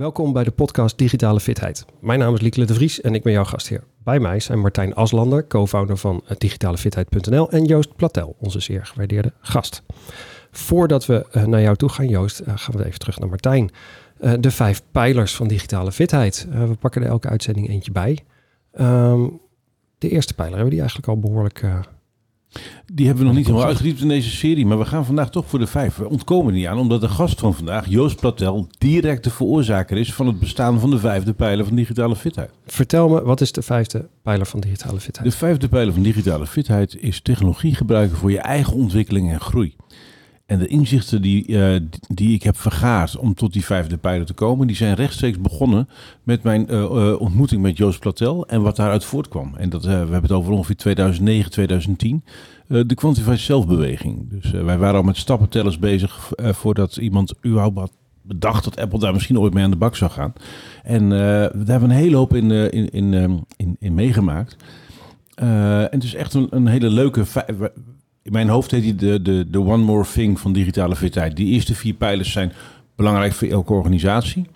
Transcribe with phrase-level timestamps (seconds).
[0.00, 1.84] Welkom bij de podcast Digitale Fitheid.
[2.00, 3.84] Mijn naam is Lieke de Vries en ik ben jouw gastheer.
[4.04, 9.82] Bij mij zijn Martijn Aslander, co-founder van digitalefitheid.nl en Joost Platel, onze zeer gewaardeerde gast.
[10.50, 13.70] Voordat we eh, naar jou toe gaan, Joost, eh, gaan we even terug naar Martijn.
[14.18, 16.46] Eh, de vijf pijlers van digitale fitheid.
[16.50, 18.18] we pakken er elke uitzending eentje bij.
[18.72, 19.28] Ehm,
[19.98, 21.64] de eerste pijler hebben we die eigenlijk al behoorlijk
[22.92, 25.46] die hebben we nog niet helemaal uitgediept in deze serie, maar we gaan vandaag toch
[25.46, 25.96] voor de vijf.
[25.96, 30.12] We ontkomen niet aan, omdat de gast van vandaag, Joost Platel, direct de veroorzaker is
[30.14, 32.50] van het bestaan van de vijfde pijler van digitale fitheid.
[32.66, 35.30] Vertel me, wat is de vijfde pijler van digitale fitheid?
[35.30, 39.76] De vijfde pijler van digitale fitheid is technologie gebruiken voor je eigen ontwikkeling en groei.
[40.50, 41.76] En de inzichten die, uh,
[42.08, 45.88] die ik heb vergaard om tot die vijfde pijler te komen, die zijn rechtstreeks begonnen
[46.22, 49.54] met mijn uh, uh, ontmoeting met Joost Platel en wat daaruit voortkwam.
[49.56, 52.24] En dat, we hebben het over ongeveer 2009, 2010.
[52.66, 54.30] de Quantified Self-beweging.
[54.30, 57.92] Dus wij waren al met stappentellers bezig voordat iemand überhaupt
[58.22, 60.32] bedacht dat Apple daar misschien ooit mee aan de bak zou gaan.
[60.82, 64.56] En daar hebben we een hele hoop in, in, in, in, in meegemaakt.
[65.34, 67.24] en het is echt een, een hele leuke
[68.22, 71.36] in mijn hoofd heet die de, de, de One More Thing van digitale fitheid.
[71.36, 72.52] Die eerste vier pijlers zijn
[72.96, 74.46] belangrijk voor elke organisatie.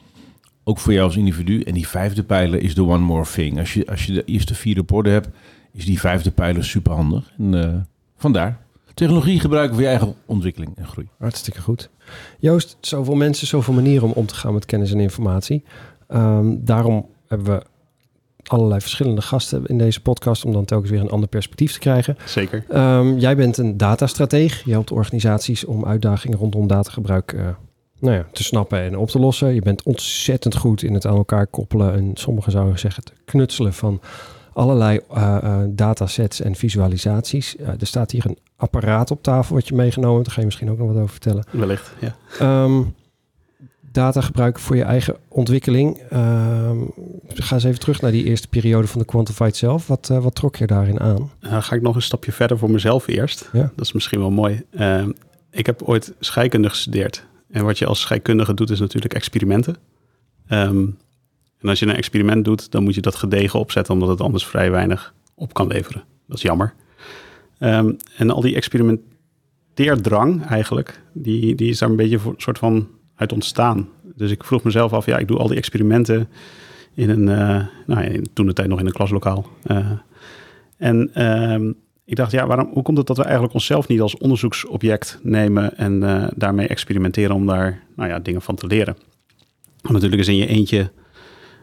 [0.65, 1.63] Ook voor jou als individu.
[1.63, 3.59] En die vijfde pijler is de One More Thing.
[3.59, 5.29] Als je, als je de eerste vier rapporten hebt,
[5.73, 7.33] is die vijfde pijler superhandig.
[7.39, 7.75] En uh,
[8.17, 8.63] vandaar.
[8.95, 11.09] Technologie gebruiken voor je eigen ontwikkeling en groei.
[11.19, 11.91] Hartstikke goed.
[12.39, 15.65] Joost, zoveel mensen, zoveel manieren om om te gaan met kennis en informatie.
[16.09, 17.63] Um, daarom hebben we
[18.49, 22.17] allerlei verschillende gasten in deze podcast om dan telkens weer een ander perspectief te krijgen.
[22.25, 22.65] Zeker.
[22.75, 24.65] Um, jij bent een datastrateeg.
[24.65, 27.49] Je helpt organisaties om uitdagingen rondom datagebruik uh,
[27.99, 29.55] nou ja, te snappen en op te lossen.
[29.55, 33.73] Je bent ontzettend goed in het aan elkaar koppelen en sommigen zouden zeggen het knutselen
[33.73, 34.01] van
[34.53, 37.57] allerlei uh, uh, datasets en visualisaties.
[37.57, 40.27] er staat hier een apparaat op tafel wat je meegenomen hebt.
[40.27, 41.45] Daar ga je misschien ook nog wat over vertellen.
[41.51, 42.65] Wellicht, ja.
[42.65, 42.95] Um,
[43.95, 46.03] data gebruiken voor je eigen ontwikkeling.
[46.13, 46.71] Uh,
[47.29, 49.87] ga eens even terug naar die eerste periode van de Quantified zelf.
[49.87, 51.31] Wat, uh, wat trok je daarin aan?
[51.41, 53.49] Uh, ga ik nog een stapje verder voor mezelf eerst.
[53.53, 53.73] Ja.
[53.77, 54.63] Dat is misschien wel mooi.
[54.71, 55.11] Ehm,
[55.51, 57.27] ik heb ooit scheikunde gestudeerd.
[57.51, 59.77] En wat je als scheikundige doet is natuurlijk experimenten.
[60.49, 60.99] Um,
[61.61, 64.47] en als je een experiment doet, dan moet je dat gedegen opzetten, omdat het anders
[64.47, 66.05] vrij weinig op kan leveren.
[66.27, 66.75] Dat is jammer.
[67.59, 72.59] Um, en al die experimenteerdrang eigenlijk, die, die is daar een beetje voor een soort
[72.59, 73.89] van uit ontstaan.
[74.15, 76.29] Dus ik vroeg mezelf af, ja, ik doe al die experimenten
[76.95, 79.47] in een, uh, nou, toen de tijd nog in een klaslokaal.
[79.67, 79.91] Uh,
[80.77, 81.73] en uh,
[82.05, 85.77] ik dacht, ja, waarom, hoe komt het dat we eigenlijk onszelf niet als onderzoeksobject nemen
[85.77, 88.97] en uh, daarmee experimenteren om daar nou ja, dingen van te leren?
[89.81, 90.91] Want natuurlijk is in je eentje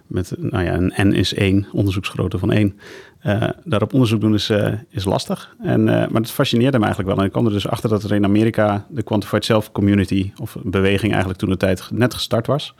[0.07, 2.79] met nou ja, een N is één, onderzoeksgrootte van één.
[3.25, 5.55] Uh, daarop onderzoek doen is, uh, is lastig.
[5.63, 7.19] En, uh, maar het fascineerde me eigenlijk wel.
[7.19, 10.57] En ik kwam er dus achter dat er in Amerika de Quantified Self Community, of
[10.63, 12.75] beweging eigenlijk toen de tijd net gestart was.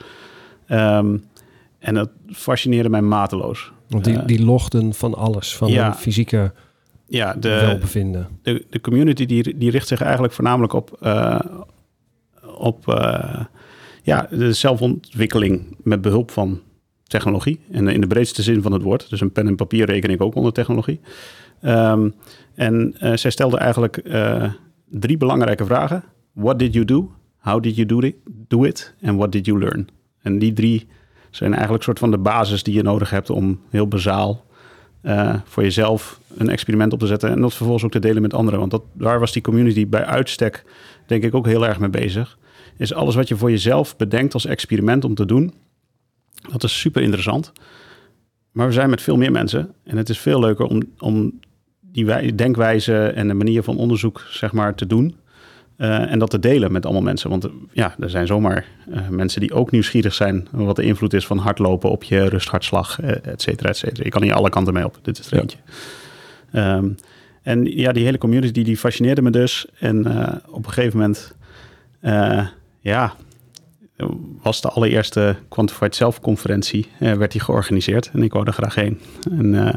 [0.69, 1.24] Um,
[1.79, 3.72] en dat fascineerde mij mateloos.
[3.88, 6.53] Want die, die logden van alles, van ja, fysieke
[7.08, 8.28] ja, de, welbevinden.
[8.41, 11.00] De, de community die, die richt zich eigenlijk voornamelijk op,
[12.56, 12.84] op
[14.03, 16.62] ja, de zelfontwikkeling met behulp van
[17.12, 17.60] technologie.
[17.72, 19.10] En in de breedste zin van het woord.
[19.10, 21.00] Dus een pen en papier reken ik ook onder technologie.
[21.66, 22.14] Um,
[22.56, 24.50] en uh, zij stelde eigenlijk uh,
[24.90, 26.04] drie belangrijke vragen.
[26.34, 27.12] What did you do?
[27.38, 28.16] How did you do it?
[28.48, 28.94] Do it?
[29.04, 29.90] And what did you learn?
[30.22, 30.88] En die drie
[31.30, 34.46] zijn eigenlijk soort van de basis die je nodig hebt om heel bazaal
[35.44, 38.60] voor jezelf een experiment op te zetten en dat vervolgens ook te delen met anderen.
[38.60, 40.64] Want dat, daar was die community bij uitstek,
[41.06, 42.38] denk ik, ook heel erg mee bezig.
[42.78, 45.54] Is alles wat je voor jezelf bedenkt als experiment om te doen,
[46.50, 47.52] dat is super interessant.
[48.52, 49.74] Maar we zijn met veel meer mensen.
[49.84, 51.40] En het is veel leuker om, om
[51.79, 55.16] die denkwijze en de manier van onderzoek zeg maar, te doen.
[55.78, 57.29] Uh, en dat te delen met allemaal mensen.
[57.29, 60.47] Want ja, er zijn zomaar uh, mensen die ook nieuwsgierig zijn.
[60.52, 64.03] wat de invloed is van hardlopen op je rusthartslag, et cetera, et cetera.
[64.03, 65.00] Je kan hier alle kanten mee op.
[65.02, 65.58] Dit is er eentje.
[66.53, 66.96] Um,
[67.41, 69.66] en ja, die hele community die fascineerde me dus.
[69.79, 69.97] En
[70.47, 71.35] op een gegeven moment,
[72.79, 73.16] ja,
[74.42, 78.09] was de allereerste Quantified Self-conferentie, uh, werd die georganiseerd.
[78.14, 79.00] En ik wou er graag heen.
[79.32, 79.74] En uh,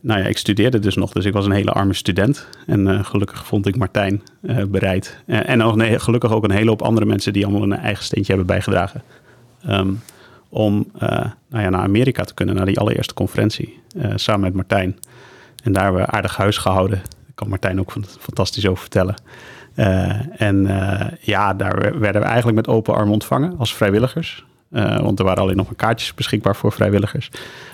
[0.00, 2.48] nou ja, ik studeerde dus nog, dus ik was een hele arme student.
[2.66, 4.22] En uh, gelukkig vond ik Martijn
[4.68, 5.18] bereid.
[5.26, 8.32] en ook, nee, gelukkig ook een hele hoop andere mensen die allemaal een eigen steentje
[8.32, 9.02] hebben bijgedragen.
[9.68, 10.00] Um,
[10.48, 10.86] om
[11.48, 13.80] nou ja, naar Amerika te kunnen, naar die allereerste conferentie,
[14.14, 14.98] samen met Martijn.
[15.62, 16.98] En daar hebben we aardig huis gehouden.
[16.98, 19.14] Daar kan Martijn ook fantastisch over vertellen.
[19.76, 24.44] Uh, en uh, ja, daar werden we eigenlijk met open armen ontvangen als vrijwilligers.
[24.70, 27.30] Uh, want er waren alleen nog maar kaartjes beschikbaar voor vrijwilligers.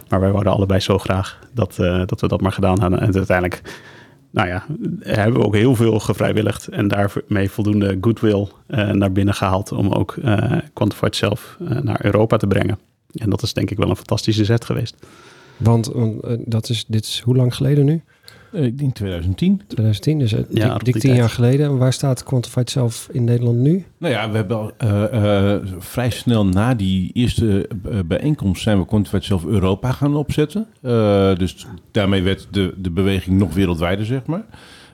[0.09, 3.01] Maar wij wilden allebei zo graag dat, dat we dat maar gedaan hadden.
[3.01, 3.63] En uiteindelijk
[4.31, 4.65] nou ja,
[5.01, 8.49] hebben we ook heel veel gevrijwilligd en daarmee voldoende goodwill
[8.93, 10.15] naar binnen gehaald om ook
[10.73, 12.79] Quantified Self uh, naar Europa te brengen.
[13.15, 14.97] En dat is denk ik wel een fantastische zet geweest.
[15.57, 15.93] Want
[16.45, 18.03] dat is, dit is hoe lang geleden nu?
[18.53, 19.63] Ik denk 2010.
[19.67, 21.67] 2010, dus ja, dik, dik tien jaar geleden.
[21.67, 23.85] En waar staat Quantified Self in Nederland nu?
[23.99, 24.73] Nou ja, we hebben al
[25.79, 27.69] vrij snel na die eerste
[28.07, 30.67] bijeenkomst zijn we Quantified Self Europa gaan opzetten.
[31.39, 34.45] dus daarmee werd de, de beweging nog wereldwijder, zeg maar.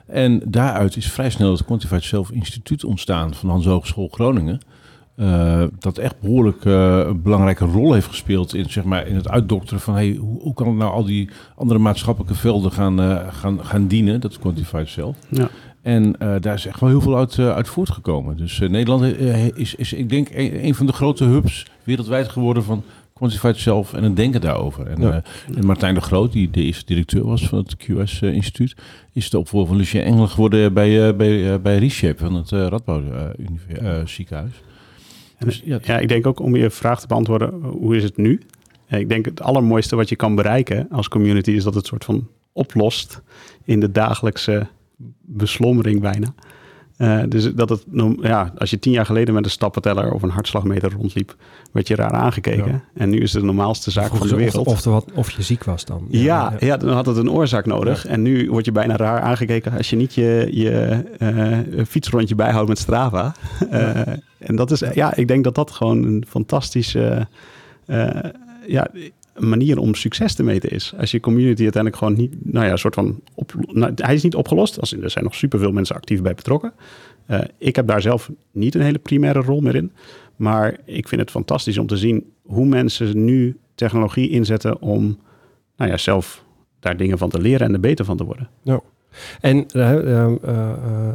[0.05, 4.59] En daaruit is vrij snel het Quantified Self Instituut ontstaan van Hans Hogeschool Groningen.
[5.17, 9.29] Uh, dat echt behoorlijk uh, een belangrijke rol heeft gespeeld in, zeg maar, in het
[9.29, 13.65] uitdokteren van hey, hoe, hoe kan nou al die andere maatschappelijke velden gaan, uh, gaan,
[13.65, 15.15] gaan dienen, dat Quantified Self.
[15.29, 15.49] Ja.
[15.81, 18.37] En daar is echt wel heel veel uit, uit voortgekomen.
[18.37, 19.03] Dus Nederland
[19.55, 22.83] is, is, ik denk, een, een, van de grote hubs wereldwijd geworden van
[23.13, 24.87] Quantified Self en het denken daarover.
[24.87, 25.21] En, ja.
[25.55, 28.75] en Martijn de Groot, die de eerste directeur was van het QS-instituut,
[29.13, 33.03] is de opvolger van Lucien Engel geworden bij, bij, bij Reshape van het Radboud
[34.05, 34.53] ziekenhuis.
[35.45, 38.41] Dus, ja, ja, ik denk ook om je vraag te beantwoorden, hoe is het nu?
[38.89, 42.27] Ik denk het allermooiste wat je kan bereiken als community is dat het soort van
[42.53, 43.21] oplost
[43.63, 44.67] in de dagelijkse
[45.21, 46.33] beslommering bijna.
[46.97, 47.85] Uh, dus dat het,
[48.21, 51.35] ja, als je tien jaar geleden met een stappenteller of een hartslagmeter rondliep,
[51.71, 52.83] werd je raar aangekeken.
[52.93, 54.67] En nu is het de normaalste zaak van de wereld.
[54.67, 56.05] Of, of, of, je ziek was dan.
[56.09, 56.77] Ja, ja, ja.
[56.77, 58.05] dan had het een oorzaak nodig.
[58.05, 61.03] En nu word je bijna raar aangekeken als je niet je, je
[61.75, 63.33] uh, fietsrondje bijhoudt met Strava.
[63.71, 64.01] Uh,
[64.37, 67.27] en dat is, ja, ik denk dat dat gewoon een fantastische
[68.67, 68.87] ja,
[69.39, 70.93] manier om succes te meten is.
[70.97, 74.35] Als je community uiteindelijk gewoon niet, nou ja, soort van, op, nou, hij is niet
[74.35, 74.79] opgelost.
[74.79, 76.73] Als in, er zijn nog superveel mensen actief bij betrokken.
[77.27, 79.91] Uh, ik heb daar zelf niet een hele primaire rol meer in.
[80.35, 85.19] Maar ik vind het fantastisch om te zien hoe mensen nu technologie inzetten om,
[85.77, 86.43] nou ja, zelf
[86.79, 88.49] daar dingen van te leren en er beter van te worden.
[88.63, 88.81] Nou,
[89.41, 89.91] en uh,
[90.43, 91.13] uh,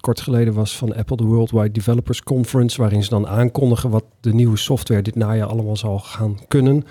[0.00, 4.34] kort geleden was van Apple de Worldwide Developers Conference, waarin ze dan aankondigen wat de
[4.34, 6.84] nieuwe software dit najaar allemaal zal gaan kunnen.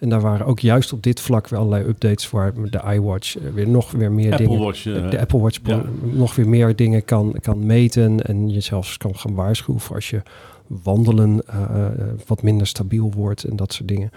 [0.00, 3.50] En daar waren ook juist op dit vlak weer allerlei updates voor de iWatch uh,
[3.54, 4.62] weer nog weer meer Apple dingen.
[4.62, 5.82] Watch, uh, de Apple Watch ja.
[6.02, 10.10] nog weer meer dingen kan, kan meten en je zelfs kan gaan waarschuwen voor als
[10.10, 10.22] je
[10.66, 11.86] wandelen uh,
[12.26, 14.10] wat minder stabiel wordt en dat soort dingen.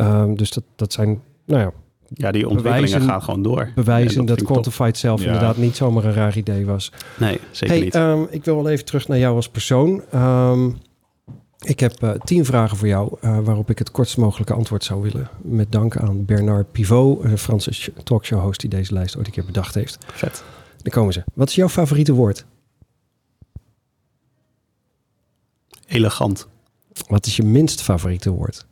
[0.00, 1.72] Um, dus dat, dat zijn, nou ja.
[2.14, 3.70] Ja, die ontwikkelingen bewijzen, gaan gewoon door.
[3.74, 5.26] Bewijzen dat, dat Quantified zelf ja.
[5.26, 6.92] inderdaad niet zomaar een raar idee was.
[7.18, 7.94] Nee, zeker hey, niet.
[7.94, 10.02] Um, ik wil wel even terug naar jou als persoon.
[10.14, 10.76] Um,
[11.60, 15.02] ik heb uh, tien vragen voor jou uh, waarop ik het kortst mogelijke antwoord zou
[15.02, 15.30] willen.
[15.42, 19.44] Met dank aan Bernard Pivot, een Franse talkshow host die deze lijst ooit een keer
[19.44, 19.98] bedacht heeft.
[20.06, 20.44] Vet.
[20.82, 21.24] Dan komen ze.
[21.34, 22.44] Wat is jouw favoriete woord?
[25.86, 26.48] Elegant.
[27.08, 28.66] Wat is je minst favoriete woord?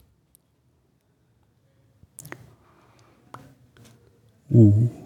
[4.53, 5.06] Oeh.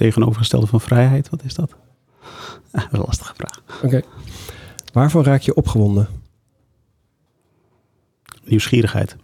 [0.00, 1.28] Tegenovergestelde van vrijheid?
[1.28, 1.70] Wat is dat?
[2.72, 3.62] dat is een lastige vraag.
[3.76, 3.86] Oké.
[3.86, 4.04] Okay.
[4.92, 6.08] Waarvan raak je opgewonden?
[8.44, 9.16] Nieuwsgierigheid.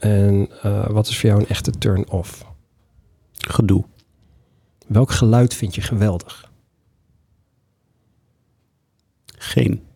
[0.00, 2.44] En uh, wat is voor jou een echte turn-off?
[3.32, 3.84] Gedoe.
[4.86, 6.50] Welk geluid vind je geweldig?
[9.26, 9.86] Geen.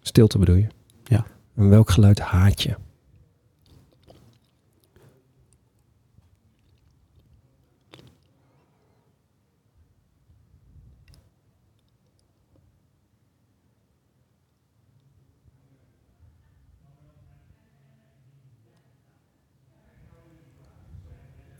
[0.00, 0.66] Stilte bedoel je?
[1.04, 1.26] Ja.
[1.56, 2.76] En welk geluid haat je?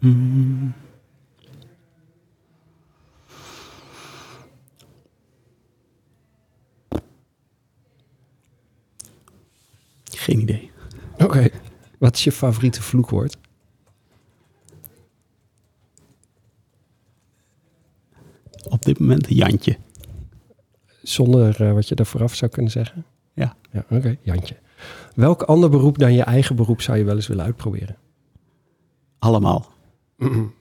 [0.04, 0.74] Hmm.
[10.04, 10.70] Geen idee.
[11.12, 11.24] Oké.
[11.24, 11.52] Okay.
[11.98, 13.36] Wat is je favoriete vloekwoord?
[18.68, 19.76] Op dit moment Jantje.
[21.02, 23.04] Zonder uh, wat je daar vooraf zou kunnen zeggen?
[23.34, 23.56] Ja.
[23.72, 23.94] Ja, oké.
[23.94, 24.18] Okay.
[24.22, 24.56] Jantje.
[25.14, 27.96] Welk ander beroep dan je eigen beroep zou je wel eens willen uitproberen?
[29.18, 29.73] Allemaal.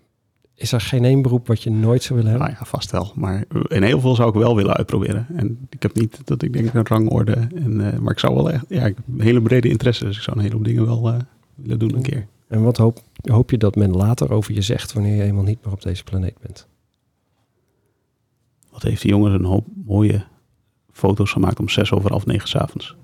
[0.55, 2.49] Is er geen één beroep wat je nooit zou willen hebben?
[2.49, 3.11] Nou ja, vast wel.
[3.15, 5.27] Maar in heel veel zou ik wel willen uitproberen.
[5.35, 7.47] En ik heb niet dat ik denk een rangorde.
[7.55, 10.05] En, uh, maar ik zou wel echt, ja, ik heb een hele brede interesse.
[10.05, 11.19] Dus ik zou een heleboel dingen wel uh,
[11.55, 12.27] willen doen een keer.
[12.47, 15.65] En wat hoop, hoop je dat men later over je zegt wanneer je eenmaal niet
[15.65, 16.67] meer op deze planeet bent?
[18.71, 20.25] Wat heeft die jongen een hoop mooie
[20.91, 22.95] foto's gemaakt om zes over half negen s'avonds.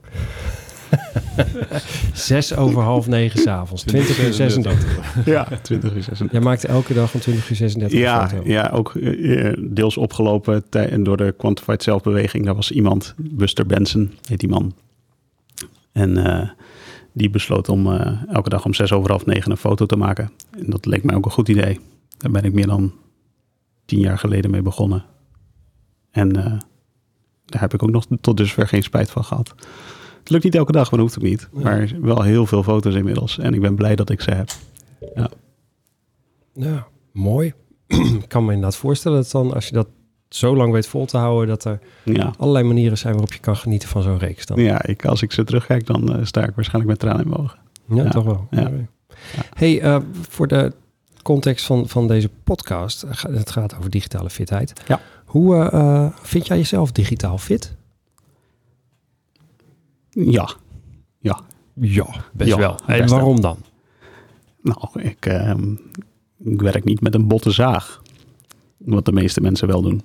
[2.13, 3.84] Zes over half negen s'avonds.
[3.84, 5.25] 20 uur 36.
[5.25, 6.32] Ja, 20 uur 36.
[6.32, 8.50] Jij maakt elke dag om 20 uur 36 Ja, een foto.
[8.50, 10.63] ja, ook eh, deels opgelopen
[11.04, 12.46] door de Quantified Zelfbeweging.
[12.46, 14.74] Daar was iemand, Buster Benson heet die man.
[15.92, 16.50] En eh,
[17.13, 20.32] die besloot om eh, elke dag om zes over half negen een foto te maken.
[20.51, 21.80] En dat leek mij ook een goed idee.
[22.18, 22.94] Daar ben ik meer dan
[23.86, 25.06] tien jaar geleden mee begonnen.
[26.12, 26.58] En eh,
[27.46, 29.56] daar heb ik ook nog tot dusver geen spijt van gehad.
[30.20, 31.50] Het lukt niet elke dag, maar dat hoeft ook niet.
[31.54, 31.62] Ja.
[31.64, 33.38] Maar wel heel veel foto's inmiddels.
[33.40, 34.50] En ik ben blij dat ik ze heb.
[36.54, 37.54] Ja, mooi.
[37.88, 39.88] Ik kan me inderdaad voorstellen dat dan, als je dat
[40.30, 42.34] zo lang weet vol te houden, dat er Ja.
[42.38, 44.60] allerlei manieren zijn waarop je kan genieten van zo'n reeks dan.
[44.62, 47.42] Ja, ik, als ik ze terugkijk, dan eh, sta ik waarschijnlijk met tranen in mijn
[47.42, 47.60] ogen.
[47.88, 48.48] Ja, Ja, toch wel.
[48.52, 48.72] ja.
[49.54, 49.98] Hey, eh,
[50.30, 50.74] voor de
[51.24, 54.74] context van, van deze podcast, eh, het gaat over digitale fitheid.
[54.88, 55.02] Ja.
[55.26, 57.76] Hoe vind jij jezelf digitaal fit?
[60.26, 60.50] Ja.
[61.20, 61.40] Ja.
[61.74, 62.78] Ja, best Ja, wel.
[62.86, 63.58] En best waarom dan?
[64.62, 65.72] Nou, ik, ehm,
[66.44, 68.02] ik werk niet met een botte zaag.
[68.78, 70.02] Wat de meeste mensen wel doen.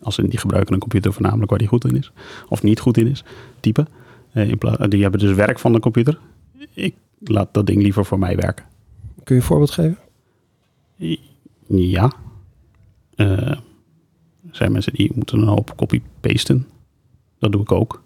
[0.00, 2.12] Als ze die gebruiken een computer voornamelijk waar die goed in is.
[2.48, 3.24] Of niet goed in is.
[3.60, 3.88] Typen.
[4.32, 6.18] In pla- die hebben dus werk van de computer.
[6.74, 8.64] Ik laat dat ding liever voor mij werken.
[9.24, 9.98] Kun je een voorbeeld geven?
[11.66, 12.12] Ja.
[13.14, 13.60] Eh, er
[14.50, 16.68] zijn mensen die moeten een hoop copy-pasten.
[17.38, 18.01] Dat doe ik ook.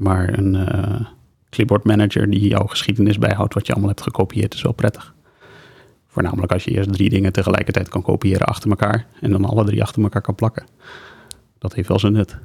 [0.00, 1.06] Maar een eh,
[1.50, 5.14] clipboard manager die jouw geschiedenis bijhoudt wat je allemaal hebt gekopieerd is wel prettig.
[6.06, 9.82] Voornamelijk als je eerst drie dingen tegelijkertijd kan kopiëren achter elkaar en dan alle drie
[9.82, 10.66] achter elkaar kan plakken.
[11.58, 12.38] Dat heeft wel zijn nut.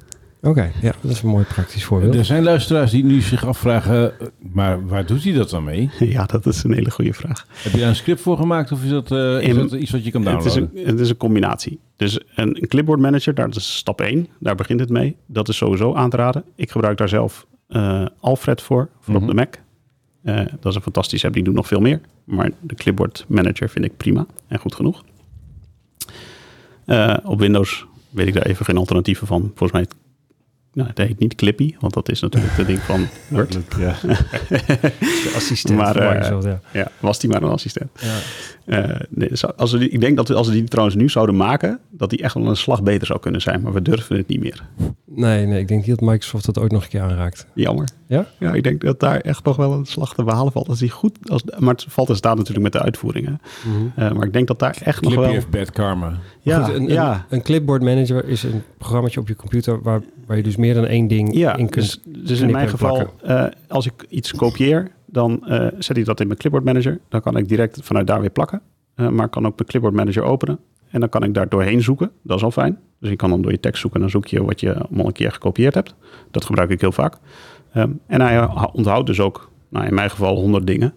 [0.46, 2.14] Oké, ja, dat is een mooi praktisch voorbeeld.
[2.14, 5.90] Er zijn luisteraars die nu zich afvragen, eh, maar waar doet hij dat dan mee?
[6.16, 7.46] Ja, dat is een hele goede vraag.
[7.48, 9.90] Heb je daar een script voor gemaakt of is dat, eh, is In- dat iets
[9.90, 10.80] wat je kan Het is, downloaden?
[10.82, 11.78] een, het is een combinatie.
[11.96, 14.28] Dus een, een clipboard manager, dat is stap 1.
[14.40, 15.16] Daar begint het mee.
[15.26, 16.44] Dat is sowieso aan te raden.
[16.54, 19.22] Ik gebruik daar zelf eh, Alfred voor, voor Mhm.
[19.22, 19.54] op de Mac.
[20.22, 22.00] Eh, dat is een fantastische app, die doet nog veel meer.
[22.24, 25.04] Maar de clipboard manager vind ik prima en goed genoeg.
[26.84, 29.40] Eh, op Windows weet ik daar even geen alternatieven van.
[29.54, 29.86] Volgens mij,
[30.76, 33.58] nou, het heet niet Clippy, want dat is natuurlijk het ding van Word.
[33.78, 33.94] Ja.
[34.48, 36.60] De assistent Maar, van eh, Microsoft, ja.
[36.72, 37.90] Ja, was die maar een assistent.
[38.00, 38.16] ja.
[38.66, 41.78] Eh, als we die, ik denk dat we, als we die trouwens nu zouden maken,
[41.90, 43.60] dat die echt wel een slag beter zou kunnen zijn.
[43.60, 44.62] Maar we durven het niet meer.
[45.04, 47.46] Nee, nee, ik denk niet dat Microsoft dat ooit nog een keer aanraakt.
[47.54, 47.88] Jammer.
[48.06, 48.26] Ja?
[48.38, 50.68] Ja, ik denk dat daar echt nog wel een slag te behalen valt.
[50.68, 53.40] Als die goed, als, maar het valt en staat natuurlijk met de uitvoeringen.
[53.94, 55.30] Eh, maar ik denk dat daar echt nog Clippy wel...
[55.30, 56.18] heeft bad karma.
[56.40, 60.00] Ja, Goed, een, ja, een, een clipboard manager is een programma op je computer waar,
[60.26, 61.56] waar je dus meer dan één ding ja.
[61.56, 62.00] in kunt.
[62.04, 66.20] Dus, dus in mijn geval, eh, als ik iets kopieer, dan eh, zet ik dat
[66.20, 67.00] in mijn clipboard manager.
[67.08, 68.60] Dan kan ik direct vanuit daar weer plakken.
[68.94, 70.58] Eh, maar ik kan ook mijn clipboard manager openen.
[70.90, 72.10] En dan kan ik daar doorheen zoeken.
[72.22, 72.78] Dat is al fijn.
[73.00, 75.06] Dus je kan dan door je tekst zoeken en dan zoek je wat je allemaal
[75.06, 75.94] een keer gekopieerd hebt.
[76.30, 77.16] Dat gebruik ik heel vaak.
[77.72, 80.94] Ehm, en hij onthoudt dus ook, nou in mijn geval, 100 dingen.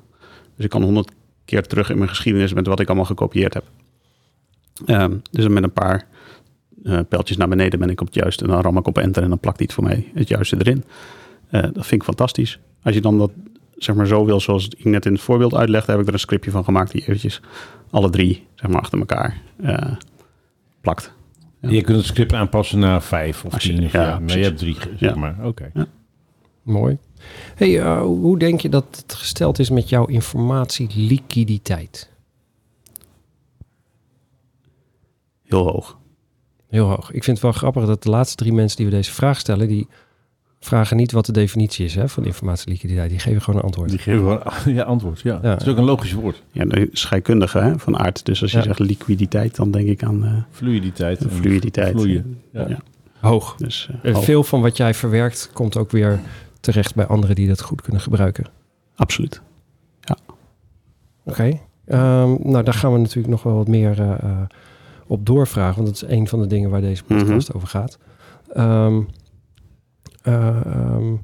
[0.56, 1.12] Dus ik kan 100
[1.46, 3.64] keer terug in mijn geschiedenis met wat ik allemaal gekopieerd heb.
[4.86, 6.08] Ehm, dus met een paar
[6.84, 8.44] eh pijltjes naar beneden ben ik op het juiste.
[8.44, 10.56] En dan ram ik op enter en dan plakt hij het voor mij het juiste
[10.60, 10.84] erin.
[11.50, 12.60] Dat vind ik fantastisch.
[12.84, 13.32] Als je dan dat
[13.84, 16.20] zeg maar zo wil, zoals ik net in het voorbeeld uitlegde, heb ik er een
[16.20, 17.42] scriptje van gemaakt die eventjes
[17.90, 19.92] alle drie zeg maar achter elkaar eh,
[20.82, 21.14] plakt.
[21.62, 21.70] Ja.
[21.70, 23.86] Je kunt het script aanpassen naar vijf of Als je- tien.
[23.86, 25.16] Of, ja, ja, maar je hebt drie, zeg Ja.
[25.16, 25.36] maar.
[25.44, 25.72] Oké.
[26.64, 26.98] Mooi.
[27.56, 32.10] Hey, eh, hoe denk je dat het gesteld is met jouw informatieliquiditeit?
[35.44, 35.98] Heel hoog.
[36.70, 37.12] Heel hoog.
[37.12, 39.68] Ik vind het wel grappig dat de laatste drie mensen die we deze vraag stellen,
[39.68, 39.88] die
[40.60, 43.10] vragen niet wat de definitie is hè, van informatieliquiditeit.
[43.10, 43.90] Die geven gewoon een antwoord.
[43.90, 44.42] Die geven wel
[44.74, 45.20] ja, antwoord.
[45.22, 45.40] Ja.
[45.42, 45.50] Ja.
[45.50, 46.44] Het is ook een logisch woord.
[46.52, 48.26] Ja, de scheikundige hè, van aard.
[48.26, 48.64] Dus als je Ja.
[48.64, 51.26] zegt liquiditeit, dan denk ik aan eh, Fluiditeit.
[51.30, 51.92] fluiditeit.
[51.92, 52.42] Vloeien.
[52.52, 52.68] Ja.
[52.68, 52.80] Ja.
[53.20, 53.56] Hoog.
[53.58, 54.24] Dus, eh, Eh, hoog.
[54.24, 56.20] Veel van wat jij verwerkt komt ook weer
[56.60, 58.46] terecht bij anderen die dat goed kunnen gebruiken.
[58.96, 59.42] Absoluut.
[61.26, 61.60] Oké.
[61.86, 64.18] Ehm, nou, daar gaan we natuurlijk nog wel wat meer
[65.08, 65.84] op doorvragen.
[65.84, 67.98] Want dat is een van de dingen waar deze podcast over gaat.
[68.54, 69.02] Ehm,
[70.22, 71.16] eh, ehm,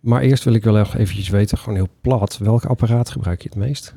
[0.00, 2.38] maar eerst wil ik wel nog eventjes weten, gewoon heel plat.
[2.38, 3.94] Welk apparaat gebruik je het meest?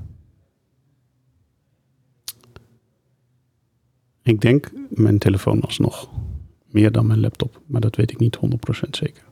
[4.23, 6.09] Ik denk mijn telefoon alsnog.
[6.69, 7.61] Meer dan mijn laptop.
[7.65, 9.23] Maar dat weet ik niet 100% zeker.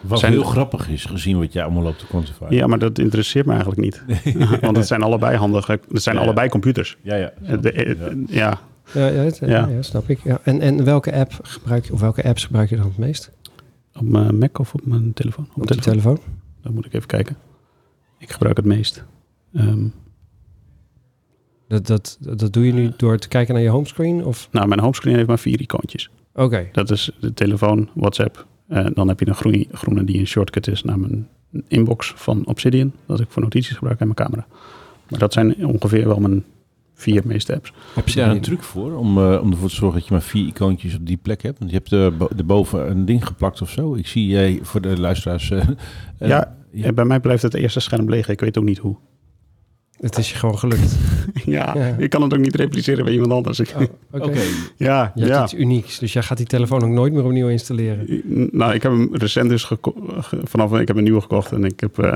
[0.00, 2.54] Wat Zijn- heel grappig is, gezien wat jij allemaal loopt te quantifyen.
[2.54, 4.02] Ja, maar dat interesseert me eigenlijk niet.
[4.60, 5.80] Want het zijn allebei handige...
[5.90, 6.26] Het zijn Ja, ja.
[6.26, 6.96] allebei computers.
[7.02, 7.30] Ja, ja.
[7.42, 8.58] Eh, de- eh, ja.
[8.94, 9.66] Ja, ja, het- ja, Ja.
[9.68, 10.20] ja, snap ik.
[10.24, 10.40] Ja.
[10.42, 13.30] En, en welke app gebruik je, of welke apps gebruik je dan het meest?
[13.98, 15.44] Op mijn Mac of op mijn telefoon?
[15.54, 15.92] Op, Op telefoon.
[15.92, 16.18] telefoon?
[16.62, 17.36] Dan moet ik even kijken.
[18.18, 19.04] Ik gebruik het meest.
[19.54, 19.86] Ehm,
[21.68, 24.24] Dat, dat, dat doe je nu door te kijken naar je homescreen?
[24.24, 24.48] Of?
[24.52, 26.10] nou, mijn homescreen heeft maar vier icoontjes.
[26.34, 30.26] Oké, Dat is de telefoon, WhatsApp, Eh, dan heb je een groene, groene die een
[30.26, 31.28] shortcut is naar mijn
[31.68, 32.92] inbox van Obsidian.
[33.06, 34.46] Dat ik voor notities gebruik en mijn camera.
[35.10, 36.44] Maar dat zijn ongeveer wel mijn
[36.98, 37.72] vier meeste apps.
[37.94, 40.22] Heb je daar een truc voor om, uh, om ervoor te zorgen dat je maar
[40.22, 41.58] vier icoontjes op die plek hebt?
[41.58, 43.94] Want je hebt uh, erboven een ding geplakt of zo.
[43.94, 45.50] Ik zie jij voor de luisteraars.
[45.50, 45.62] Uh,
[46.18, 48.28] ja, ja, bij mij blijft het eerste scherm leeg.
[48.28, 48.96] Ik weet ook niet hoe.
[50.00, 50.96] Het is je gewoon gelukt.
[51.44, 53.60] ja, ja, ik kan het ook niet repliceren bij iemand anders.
[53.60, 53.88] Oh, Oké.
[54.26, 54.46] Okay.
[54.76, 55.42] Ja, je ja.
[55.42, 55.98] iets unieks.
[55.98, 58.22] Dus jij gaat die telefoon ook nooit meer opnieuw installeren.
[58.52, 59.70] Nou, ik heb hem recent dus
[60.30, 62.06] vanaf ik heb een nieuwe gekocht en ik heb uh,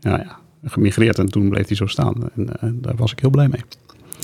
[0.00, 2.30] ja, ja, gemigreerd en toen bleef hij zo staan.
[2.34, 3.60] En uh, daar was ik heel blij mee.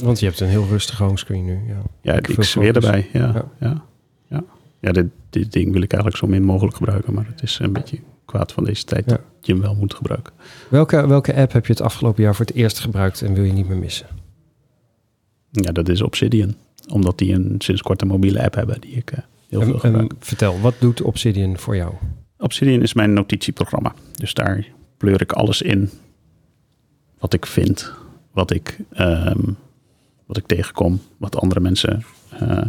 [0.02, 1.58] Want je hebt een heel rustige homescreen nu.
[1.66, 3.08] Ja, ja ik, zweer erbij.
[3.12, 3.84] Ja, ja.
[4.28, 4.44] ja.
[4.80, 4.92] ja.
[4.92, 7.98] dit, dit ding wil ik eigenlijk zo min mogelijk gebruiken, maar het is een beetje
[8.24, 10.32] kwaad van deze tijd dat je hem wel moet gebruiken.
[10.68, 13.52] Welke, welke app heb je het afgelopen jaar voor het eerst gebruikt en wil je
[13.52, 14.06] niet meer missen?
[15.50, 16.54] Ja, dat is Obsidian.
[16.92, 20.12] Omdat die een sinds kort een mobiele app hebben die ik uh, heel veel gebruik.
[20.18, 21.94] vertel, wat doet Obsidian voor jou?
[22.38, 23.94] Obsidian is mijn notitieprogramma.
[24.12, 25.90] Dus daar pleur ik alles in
[27.18, 27.92] wat ik vind,
[28.32, 29.56] wat ik, um,
[30.26, 32.04] wat ik tegenkom, wat andere mensen
[32.42, 32.62] uh,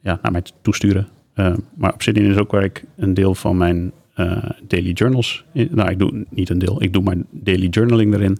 [0.00, 1.08] ja, naar mij toesturen.
[1.34, 5.44] Uh, maar Obsidian is ook waar ik een deel van mijn uh, daily journals.
[5.52, 8.38] Nou, ik doe niet een deel, ik doe maar daily journaling erin.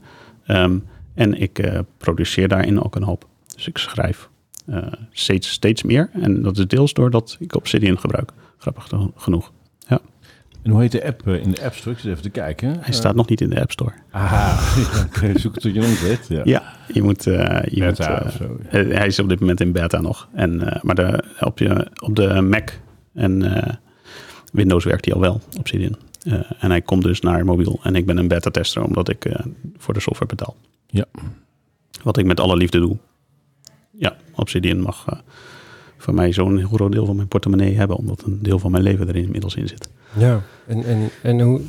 [0.49, 3.29] Um, en ik produceer daarin ook een hoop.
[3.55, 4.29] Dus ik schrijf
[5.11, 6.11] steeds, steeds meer.
[6.13, 8.33] En dat is deels doordat ik Obsidian gebruik.
[8.59, 9.53] Grappig genoeg.
[10.63, 11.95] En hoe heet de app in de App Store?
[11.95, 12.77] Ik zit even te kijken.
[12.81, 13.93] Hij staat nog niet in de App Store.
[14.11, 14.77] Ah,
[15.35, 16.27] zoek het tot je weet.
[16.29, 16.41] Ja.
[16.45, 16.63] ja,
[16.93, 17.27] je moet...
[17.27, 18.85] Uh, je beta moet, zo, ja.
[18.85, 20.29] Hij is op dit moment in beta nog.
[20.33, 22.71] En, maar de, op, je, op de Mac
[23.15, 23.53] en
[24.53, 25.97] Windows werkt hij al wel, Obsidian.
[26.59, 27.81] En hij komt dus naar mobiel.
[27.83, 29.37] En ik ben een beta-tester omdat ik
[29.77, 30.57] voor de software betaal.
[30.87, 31.05] Ja.
[32.03, 32.97] Wat ik met alle liefde doe.
[33.91, 35.23] Ja, Obsidian mag
[36.01, 37.97] voor mij zo'n heel groot deel van mijn portemonnee hebben.
[37.97, 39.91] Omdat een deel van mijn leven erin inmiddels in zit.
[40.17, 41.61] Ja, en, en, en hoe...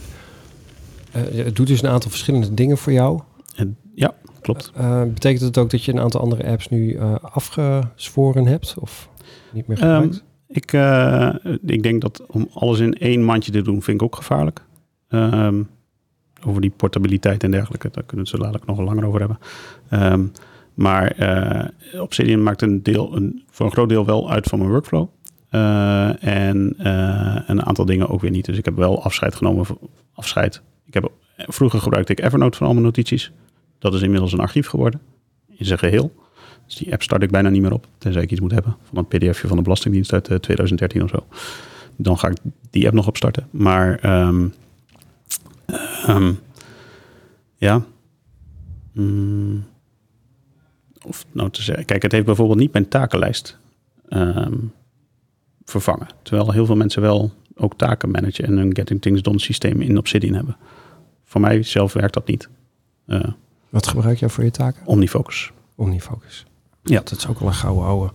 [1.11, 3.19] het doet dus een aantal verschillende dingen voor jou.
[3.55, 4.71] En, ja, klopt.
[5.13, 8.75] betekent het ook dat je een aantal andere apps nu afgezworen hebt?
[8.79, 9.09] Of
[9.51, 10.15] niet meer gebruikt?
[10.15, 11.35] Um, ik, uh,
[11.65, 14.63] ik denk dat om alles in één mandje te doen, vind ik ook gevaarlijk.
[15.09, 15.69] Um,
[16.45, 19.39] over die portabiliteit en dergelijke, daar kunnen we het zo dadelijk nog langer over hebben.
[20.13, 20.31] Um,
[20.73, 24.71] maar uh, Obsidian maakt een deel, een, voor een groot deel wel uit van mijn
[24.71, 25.07] workflow.
[25.51, 26.73] Uh, en
[27.47, 28.45] een aantal dingen ook weer niet.
[28.45, 29.65] Dus ik heb wel afscheid genomen.
[30.13, 30.61] Afscheid.
[30.85, 33.31] Ik heb, vroeger gebruikte ik Evernote voor al mijn notities.
[33.79, 35.01] Dat is inmiddels een archief geworden.
[35.47, 36.13] In zijn geheel.
[36.65, 37.87] Dus die app start ik bijna niet meer op.
[37.97, 41.25] Tenzij ik iets moet hebben van een pdfje van de Belastingdienst uit 2013 of zo.
[41.95, 42.37] Dan ga ik
[42.69, 43.47] die app nog opstarten.
[43.51, 44.53] Maar um,
[47.61, 47.85] ja.
[48.91, 49.63] Mm,
[51.05, 51.85] of nou te zeggen.
[51.85, 53.57] Kijk, het heeft bijvoorbeeld niet mijn takenlijst
[54.09, 54.71] um,
[55.65, 56.07] vervangen.
[56.21, 59.97] Terwijl heel veel mensen wel ook taken managen en een Getting Things Done systeem in
[59.97, 60.57] Obsidian hebben.
[61.23, 62.49] Voor mij zelf werkt dat niet.
[63.07, 63.23] Uh,
[63.69, 64.85] Wat gebruik jij voor je taken?
[64.85, 65.51] Omnifocus.
[65.75, 66.45] Omnifocus.
[66.83, 66.99] Ja.
[66.99, 68.11] Dat is ook wel een gouden ouwe.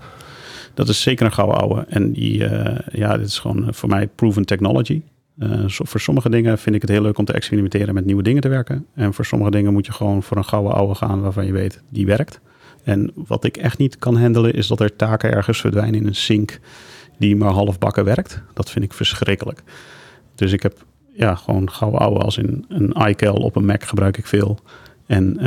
[0.75, 1.85] Dat is zeker een gouden ouwe.
[1.89, 5.03] En die, uh, ja, dit is gewoon voor mij proven technology.
[5.39, 8.43] Uh, voor sommige dingen vind ik het heel leuk om te experimenteren met nieuwe dingen
[8.43, 8.87] te werken.
[8.95, 11.83] En voor sommige dingen moet je gewoon voor een gouden ouwe gaan waarvan je weet,
[11.91, 12.41] die werkt.
[12.87, 16.15] En wat ik echt niet kan handelen is dat er taken ergens verdwijnen in een
[16.15, 16.61] sync
[17.19, 18.43] die maar halfbakken werkt.
[18.55, 19.63] Dat vind ik verschrikkelijk.
[20.35, 24.19] Dus ik heb ja, gewoon gouden ouwe als in een iCal op een Mac gebruik
[24.19, 24.59] ik veel.
[25.07, 25.47] En uh,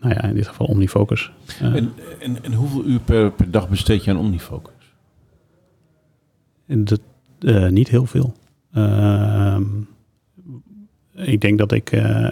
[0.00, 1.30] nou ja, in dit geval OmniFocus.
[1.62, 4.94] Uh, en, en, en, hoeveel uur per, per, dag besteed je aan OmniFocus?
[6.66, 7.00] Dat,
[7.40, 8.34] uh, niet heel veel.
[8.74, 9.56] Uh,
[11.14, 11.90] ik denk dat ik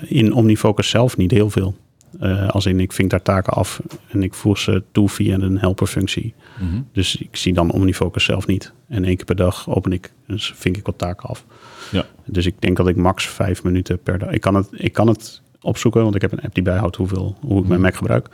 [0.09, 1.75] in OmniFocus zelf niet heel veel.
[2.21, 5.59] Uh, als in ik vink daar taken af en ik voeg ze toe via een
[5.59, 6.35] helperfunctie.
[6.61, 6.89] Mm -hmm.
[6.93, 8.73] Dus ik zie dan OmniFocus zelf niet.
[8.89, 11.45] En één keer per dag open ik, dus vink ik wat taken af.
[11.91, 12.05] Ja.
[12.25, 14.31] Dus ik denk dat ik max vijf minuten per dag.
[14.31, 17.37] Ik kan het, ik kan het opzoeken, want ik heb een app die bijhoudt hoeveel,
[17.41, 18.29] hoe ik mijn Mac gebruik.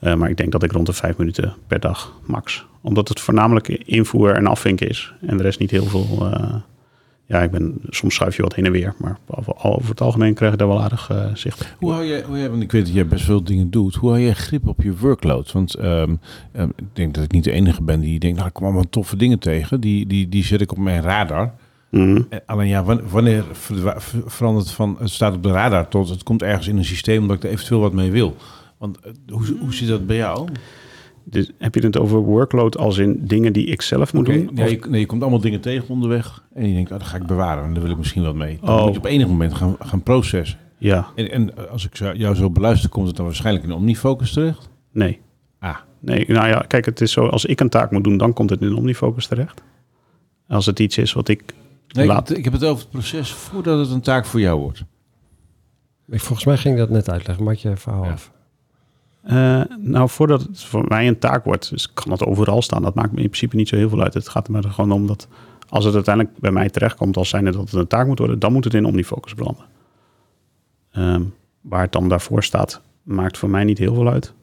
[0.00, 2.66] Uh, maar ik denk dat ik rond de vijf minuten per dag max.
[2.80, 5.12] Omdat het voornamelijk invoer en afvinken is.
[5.26, 6.18] En de rest niet heel veel.
[6.20, 6.54] Uh,
[7.26, 8.94] ja, ik ben, soms schuif je wat heen en weer.
[8.98, 11.66] Maar over, over het algemeen krijg je daar wel aardig uh, zicht op.
[11.78, 13.94] Hoe hou want ik weet dat jij best veel dingen doet.
[13.94, 15.52] Hoe hou je grip op je workload?
[15.52, 16.20] Want um,
[16.56, 18.88] um, ik denk dat ik niet de enige ben die denkt, nou ik kom allemaal
[18.90, 19.80] toffe dingen tegen.
[19.80, 21.54] Die, die, die zet ik op mijn radar.
[21.90, 22.28] Mm.
[22.46, 23.44] Alleen ja, wanneer
[24.26, 27.36] verandert van het staat op de radar tot het komt ergens in een systeem omdat
[27.36, 28.36] ik er eventueel wat mee wil?
[28.78, 30.48] Want hoe, hoe zit dat bij jou?
[31.24, 34.54] Dus heb je het over workload als in dingen die ik zelf moet okay, doen?
[34.54, 37.16] Nee je, nee, je komt allemaal dingen tegen onderweg en je denkt, oh, dat ga
[37.16, 38.58] ik bewaren en daar wil ik misschien wat mee.
[38.60, 38.84] Dan oh.
[38.84, 40.58] moet je op enig moment gaan, gaan processen.
[40.78, 41.06] Ja.
[41.14, 44.68] En, en als ik jou zo beluister, komt het dan waarschijnlijk in OmniFocus terecht?
[44.92, 45.20] Nee.
[45.58, 45.76] Ah.
[46.00, 48.50] Nee, nou ja, kijk, het is zo, als ik een taak moet doen, dan komt
[48.50, 49.62] het in OmniFocus terecht.
[50.48, 51.54] Als het iets is wat ik
[51.94, 54.40] Nee, ik, Laat- heb- ik heb het over het proces voordat het een taak voor
[54.40, 54.84] jou wordt.
[56.08, 57.44] Ik, volgens mij ging ik dat net uitleggen.
[57.44, 58.12] Maak je verhaal Ja.
[58.12, 58.32] af.
[59.24, 62.82] Eh, nou, voordat het voor mij een taak wordt, dus kan het overal staan.
[62.82, 64.14] Dat maakt me in principe niet zo heel veel uit.
[64.14, 65.28] Het gaat er gewoon om dat
[65.68, 68.52] als het uiteindelijk bij mij terechtkomt als zijnde dat het een taak moet worden, dan
[68.52, 69.64] moet het in OmniFocus belanden.
[70.90, 71.22] Ehm,
[71.60, 74.34] waar het dan daarvoor staat, maakt voor mij niet heel veel uit.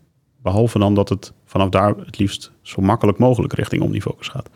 [0.42, 4.50] Behalve dan dat het vanaf daar het liefst zo makkelijk mogelijk richting OmniFocus gaat.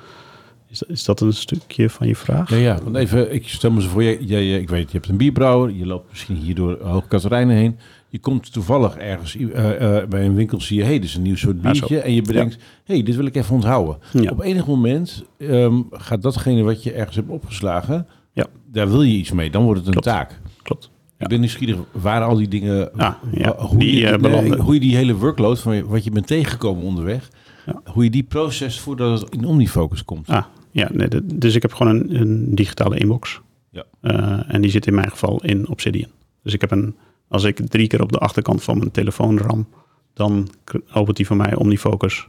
[0.76, 2.50] Is dat, is dat een stukje van je vraag?
[2.50, 2.80] Ja, ja.
[2.84, 5.72] Want even, ik stel me zo voor, jij, jij, ik weet, je hebt een bierbrouwer,
[5.72, 7.78] je loopt misschien hier door Hoge Katerijnen heen.
[8.10, 11.16] Je komt toevallig ergens eh, eh, bij een winkel, zie je, hé, hey, dit is
[11.16, 12.00] een nieuw soort Ja, biertje.
[12.00, 13.98] en je bedenkt, hé, hey, dit wil ik even onthouden.
[14.14, 14.32] Ja.
[14.32, 18.46] Op enig moment ehm, gaat datgene wat je ergens hebt opgeslagen, Ja.
[18.72, 19.50] daar wil je iets mee.
[19.52, 20.08] Dan wordt het een Klopt.
[20.18, 20.40] taak.
[20.62, 20.90] Klopt.
[21.18, 23.14] Ik ben nieuwsgierig waar al die dingen, Ah,
[23.58, 26.84] hoe, Die, je, eh, hoe je die hele workload van je- wat je bent tegengekomen
[26.84, 27.30] onderweg,
[27.66, 27.82] Ja.
[27.92, 30.28] hoe je die process voordat het in Omnifocus komt.
[30.30, 30.44] Ah,
[30.76, 33.42] ja, nee, dus ik heb gewoon een, een digitale inbox.
[33.70, 33.84] Ja.
[34.02, 36.10] Eh, en die zit in mijn geval in Obsidian.
[36.44, 36.96] Dus ik heb een,
[37.28, 39.68] als ik drie keer op de achterkant van mijn telefoon ram,
[40.14, 40.48] dan
[40.94, 42.28] opent die van mij Omnifocus.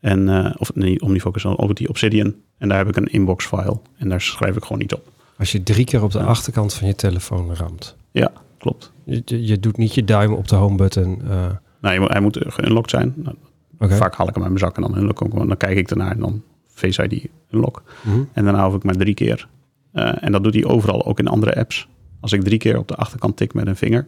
[0.00, 2.34] En, eh, of niet Omnifocus, dan opent die Obsidian.
[2.58, 3.80] En daar heb ik een inbox file.
[3.96, 5.10] En daar schrijf ik gewoon niet op.
[5.38, 6.24] Als je drie keer op de Ja.
[6.24, 7.96] achterkant van je telefoon ramt.
[8.10, 8.92] Ja, klopt.
[9.04, 11.22] Je, je, doet niet je duim op de home button.
[11.28, 13.12] eh, moet- hij moet geunlocked zijn.
[13.16, 13.36] Nou.
[13.78, 15.48] Vaak haal ik hem uit mijn zak en dan unlock ik hem.
[15.48, 16.42] Dan kijk ik ernaar en dan
[16.82, 17.82] Face ID unlock.
[18.02, 18.22] Mhm.
[18.32, 19.48] En daarna hoef ik maar drie keer.
[19.92, 21.88] Eh, en dat doet hij overal, ook in andere apps.
[22.20, 24.06] Als ik drie keer op de achterkant tik met een vinger,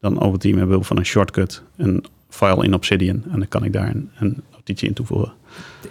[0.00, 3.22] dan opent hij met behulp van een shortcut een file in Obsidian.
[3.30, 5.32] En dan kan ik daar een, een notitie in toevoegen.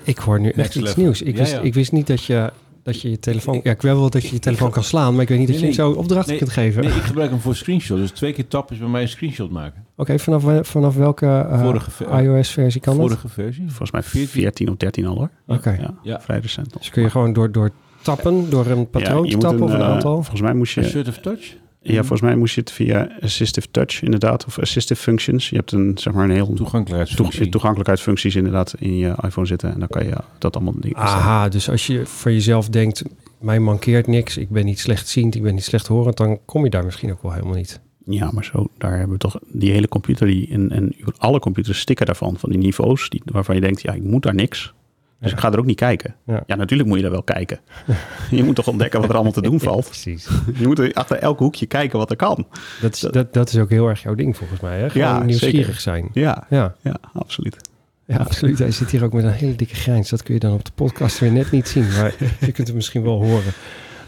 [0.04, 1.02] Ik hoor nu echt Next iets level.
[1.04, 1.22] nieuws.
[1.22, 1.60] Ik Ja, wist, ja.
[1.62, 2.52] ik wist niet dat je,
[2.86, 3.60] dat je je telefoon...
[3.64, 5.56] Ja, ik weet wel dat je je telefoon kan slaan, maar ik weet niet dat
[5.62, 6.84] Nee, je hem zo opdrachten Nee, kunt geven.
[6.84, 7.98] Nee, ik gebruik hem voor screenshot.
[7.98, 9.86] Dus twee keer tap is bij mij een screenshot maken.
[9.96, 13.06] Oké, vanaf, vanaf welke eh, Vorige ver- iOS-versie kan dat?
[13.08, 13.64] Vorige versie.
[13.68, 15.30] Volgens mij 14 of 13 al hoor.
[15.48, 15.70] Oké.
[15.80, 16.22] Ja, Ja.
[16.22, 16.74] vrij recent.
[16.78, 17.70] Dus kun je gewoon door, door
[18.02, 20.14] tappen, door een patroon Ja, te tappen of een eh, aantal?
[20.16, 20.82] Volgens mij moest je...
[20.82, 21.56] Assertive touch.
[21.94, 24.46] Ja, volgens mij moest je het via Assistive Touch inderdaad.
[24.46, 25.50] Of Assistive Functions.
[25.50, 27.40] Je hebt een, zeg maar, een heel Toegankelijkheidsfunctie.
[27.42, 29.74] toeg- toegankelijkheidsfuncties inderdaad in je iPhone zitten.
[29.74, 33.04] En dan kan je dat allemaal dingen Aha, dus als je voor jezelf denkt,
[33.40, 36.86] mij mankeert niks, ik ben niet slechtziend, ik ben niet slechthorend, dan kom je daar
[36.86, 37.80] misschien ook wel helemaal niet.
[38.06, 41.80] Ja, maar zo, daar hebben we toch die hele computer die en, en alle computers
[41.80, 44.74] stikken daarvan, van die niveaus, die, waarvan je denkt, ja, ik moet daar niks.
[45.20, 45.38] Dus Ja.
[45.38, 46.16] ik ga er ook niet kijken.
[46.26, 46.44] Ja.
[46.46, 46.56] Ja.
[46.56, 47.60] natuurlijk moet je daar wel kijken.
[48.32, 49.86] je moet toch ontdekken wat er allemaal te doen valt.
[49.86, 50.28] Precies.
[50.58, 52.48] Je moet er achter elk hoekje kijken wat er kan.
[52.82, 54.90] Dat is, dat, dat is ook heel erg jouw ding volgens mij, hè?
[54.90, 55.82] Gewoon Ja, nieuwsgierig zeker.
[55.82, 56.10] zijn.
[56.14, 57.58] Ja, Ja, ja, absoluut.
[58.06, 58.60] ja, absoluut.
[58.60, 60.10] Hij zit hier ook met een hele dikke grijns.
[60.10, 62.76] Dat kun je dan op de podcast weer net niet zien, maar je kunt het
[62.76, 63.54] misschien wel horen.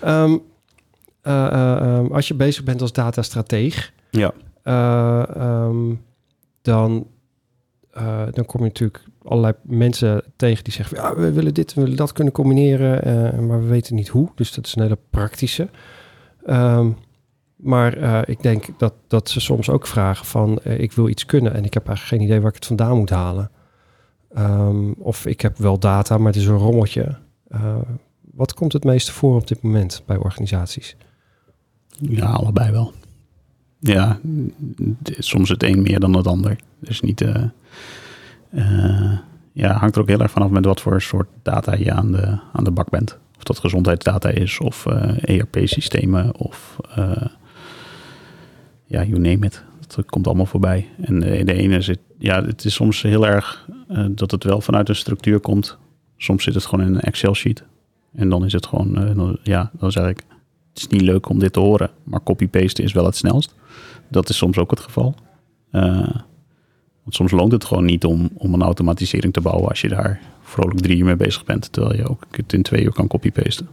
[0.02, 0.38] Ehm,
[1.22, 4.32] eh, eh, ehm, als je bezig bent als datastrateeg, Ja,
[4.63, 5.93] eh, ehm,
[6.62, 7.08] dan,
[8.32, 10.98] dan kom je natuurlijk allerlei mensen tegen die zeggen...
[10.98, 14.30] Ja, we willen dit, we willen dat kunnen combineren, eh, maar we weten niet hoe.
[14.36, 15.70] Dus dat is een hele praktische.
[16.46, 16.90] Ehm,
[17.56, 20.60] maar eh, ik denk dat, dat ze soms ook vragen van...
[20.60, 22.98] eh, ik wil iets kunnen en ik heb eigenlijk geen idee waar ik het vandaan
[22.98, 23.52] moet halen.
[24.34, 27.18] Ehm, of ik heb wel data, maar het is een rommeltje.
[28.34, 30.96] Wat komt het meeste voor op dit moment bij organisaties?
[32.00, 32.94] ja allebei wel.
[33.80, 34.20] Ja,
[35.04, 36.56] soms het een meer dan het ander.
[36.80, 37.26] Dus niet...
[38.58, 39.17] eh,
[39.54, 42.38] ja, hangt er ook heel erg vanaf met wat voor soort data je aan de,
[42.54, 43.17] aan de bak bent.
[43.38, 47.26] Of dat gezondheidsdata is, of eh, ERP-systemen, of eh,
[48.86, 49.63] ja, you name it.
[49.88, 50.88] Dat komt allemaal voorbij.
[51.02, 53.65] En de, de ene zit, ja, het is soms heel erg
[54.10, 55.78] dat het wel vanuit een structuur komt.
[56.17, 57.63] Soms zit het gewoon in een Excel-sheet.
[58.15, 60.24] En dan is het gewoon, ja, dan zeg ik,
[60.70, 63.56] het is niet leuk om dit te horen, maar copy-paste is wel het snelst.
[64.08, 65.15] Dat is soms ook het geval.
[65.72, 66.10] Eh,
[67.08, 70.20] want soms loont het gewoon niet om, om een automatisering te bouwen als je daar
[70.41, 73.67] vrolijk drie uur mee bezig bent, terwijl je ook het in twee uur kan copy-pasten.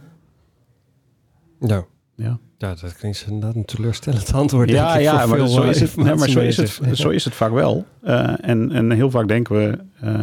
[1.59, 1.85] Ja.
[2.15, 4.69] Ja, Ja, dat klinkt inderdaad een teleurstellend antwoord.
[4.69, 7.25] ja, ja voor maar, zo eh, is het, nee, maar zo, is het, zo is
[7.25, 7.85] het vaak wel.
[8.01, 10.19] Eh, en, en heel vaak denken we eh,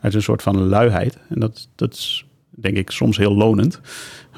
[0.00, 1.18] uit een soort van luiheid.
[1.28, 3.80] En dat, dat is denk ik soms heel lonend.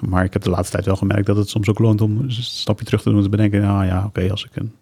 [0.08, 2.32] Maar ik heb de laatste tijd wel gemerkt dat het soms ook loont om een
[2.32, 3.60] stapje terug te doen en te bedenken.
[3.60, 4.72] Nou ja, oké, als ik een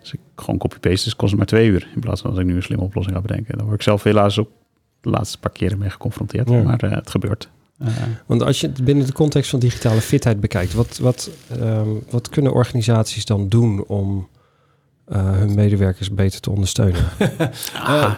[0.00, 1.88] als ik gewoon copy-paste, is, kost het maar twee uur.
[1.94, 3.56] In plaats van dat ik nu een slimme oplossing ga bedenken.
[3.56, 4.50] Daar word ik zelf helaas ook
[5.00, 6.48] de laatste paar keren mee geconfronteerd.
[6.48, 6.62] Ja.
[6.62, 7.48] Maar eh, het gebeurt.
[7.78, 7.86] Eh,
[8.26, 11.30] Want als je het binnen de context van digitale fitheid bekijkt, wat, wat,
[11.60, 14.28] ehm, wat kunnen organisaties dan doen om
[15.04, 17.04] eh, hun medewerkers beter te ondersteunen?
[17.74, 18.14] Eh,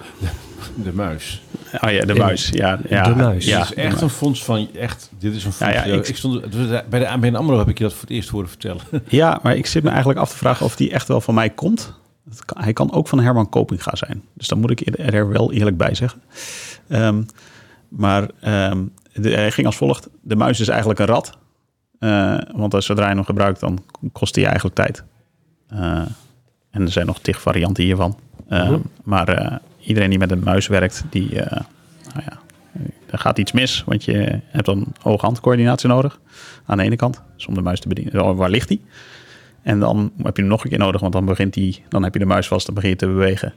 [0.75, 1.42] de muis.
[1.81, 2.49] oh ja, de muis.
[2.49, 3.44] Ja, ja, de muis.
[3.44, 4.68] Ja, is echt een fonds van...
[4.75, 5.75] Echt, dit is een fonds.
[5.75, 6.44] Ja, ik- ik stond,
[6.90, 8.83] bij de ABN AMRO heb ik je dat voor het eerst horen vertellen.
[9.09, 11.51] Ja, maar ik zit me eigenlijk af te vragen of die echt wel van mij
[11.51, 11.92] komt.
[12.44, 14.23] Kan- hij kan ook van Herman Kopinga zijn.
[14.35, 16.23] Dus dan moet ik er er wel eerlijk bij zeggen.
[16.88, 17.23] Ehm,
[17.88, 20.09] maar ehm, de, hij ging als volgt.
[20.23, 21.38] De muis is eigenlijk een rat.
[21.99, 23.79] Eh, want als zodra je hem gebruikt, dan
[24.12, 25.03] kost hij eigenlijk tijd.
[25.68, 26.03] Eh,
[26.70, 28.18] en er zijn nog tig varianten hiervan.
[28.49, 28.79] Eh, Mhm.
[29.05, 31.61] Maar eh, iedereen die met een muis werkt, die, eh,
[32.14, 32.38] nou ja,
[33.11, 33.85] er gaat iets mis.
[33.87, 36.21] Want je hebt dan oog-handcoördinatie nodig
[36.66, 37.23] aan de ene kant.
[37.37, 38.37] Dus om de muis te bedienen.
[38.37, 38.83] Waar ligt die?
[39.62, 42.12] En dan heb je hem nog een keer nodig, want dan, begint die, dan heb
[42.12, 43.55] je de muis vast, dan begin je te bewegen.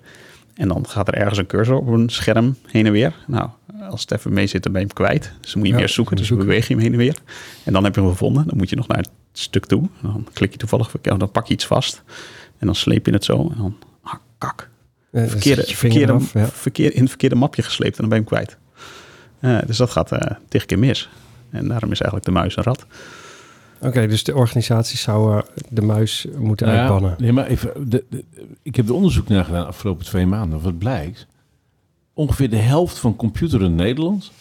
[0.53, 3.13] En dan gaat er ergens een cursor op een scherm heen en weer.
[3.27, 3.49] Nou,
[3.89, 5.21] als het even mee zit, dan ben je hem kwijt.
[5.41, 6.15] Dus dan moet je Ja, hem eerst zoeken.
[6.15, 6.45] Dus zoeken.
[6.45, 7.17] beweeg je hem heen en weer.
[7.63, 8.47] En dan heb je hem gevonden.
[8.47, 9.81] Dan moet je nog naar het stuk toe.
[9.81, 12.03] En dan klik je toevallig, dan pak je iets vast.
[12.57, 13.49] En dan sleep je het zo.
[13.51, 14.69] En dan, ah, kak.
[15.13, 16.47] Eh, Verkeerde, af, ja.
[16.47, 17.99] verkeer, in het verkeerde mapje gesleept.
[17.99, 18.57] En dan ben je hem kwijt.
[19.39, 21.09] Eh, dus dat gaat eh tig keer mis.
[21.49, 22.85] En daarom is eigenlijk de muis een rat.
[23.81, 27.15] Oké, dus de organisaties zouden de muis moeten Nou ja, uitbannen.
[27.19, 28.23] nee, maar even, de, de-
[28.61, 30.61] ik heb er onderzoek naar gedaan de afgelopen twee maanden.
[30.61, 31.27] Wat blijkt?
[32.13, 34.31] Ongeveer de helft van computer in Nederland,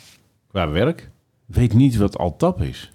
[0.49, 1.11] qua werk,
[1.47, 2.93] weet niet wat Altap is.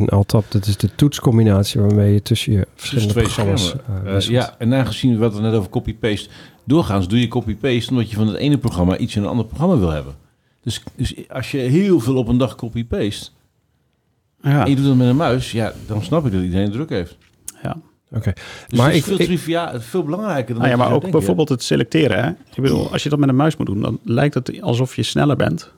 [0.00, 4.06] Een Altap, dat is de toetscombinatie waarmee je tussen je verschillende twee programma's schermen.
[4.06, 6.28] eh, Eh, ja, en aangezien we het net over copy-paste
[6.64, 9.76] doorgaans, doe je copy-paste omdat je van het ene programma iets in een ander programma
[9.78, 10.14] wil hebben.
[10.62, 13.30] Dus, dus als je heel veel op een dag copy-paste
[14.42, 16.88] Ja, en je doet dat met een muis, ja, dan snap ik dat iedereen druk
[16.88, 17.16] heeft.
[17.62, 17.76] ja.
[18.12, 18.32] Oké,
[18.68, 20.92] Dus Maar het is ik- veel, ik- trivia, veel belangrijker dan Nou ja, maar ook
[20.92, 21.10] denken.
[21.10, 22.24] bijvoorbeeld het selecteren.
[22.24, 22.30] Hè?
[22.30, 25.02] Ik bedoel, als je dat met een muis moet doen, dan lijkt het alsof je
[25.02, 25.72] sneller bent.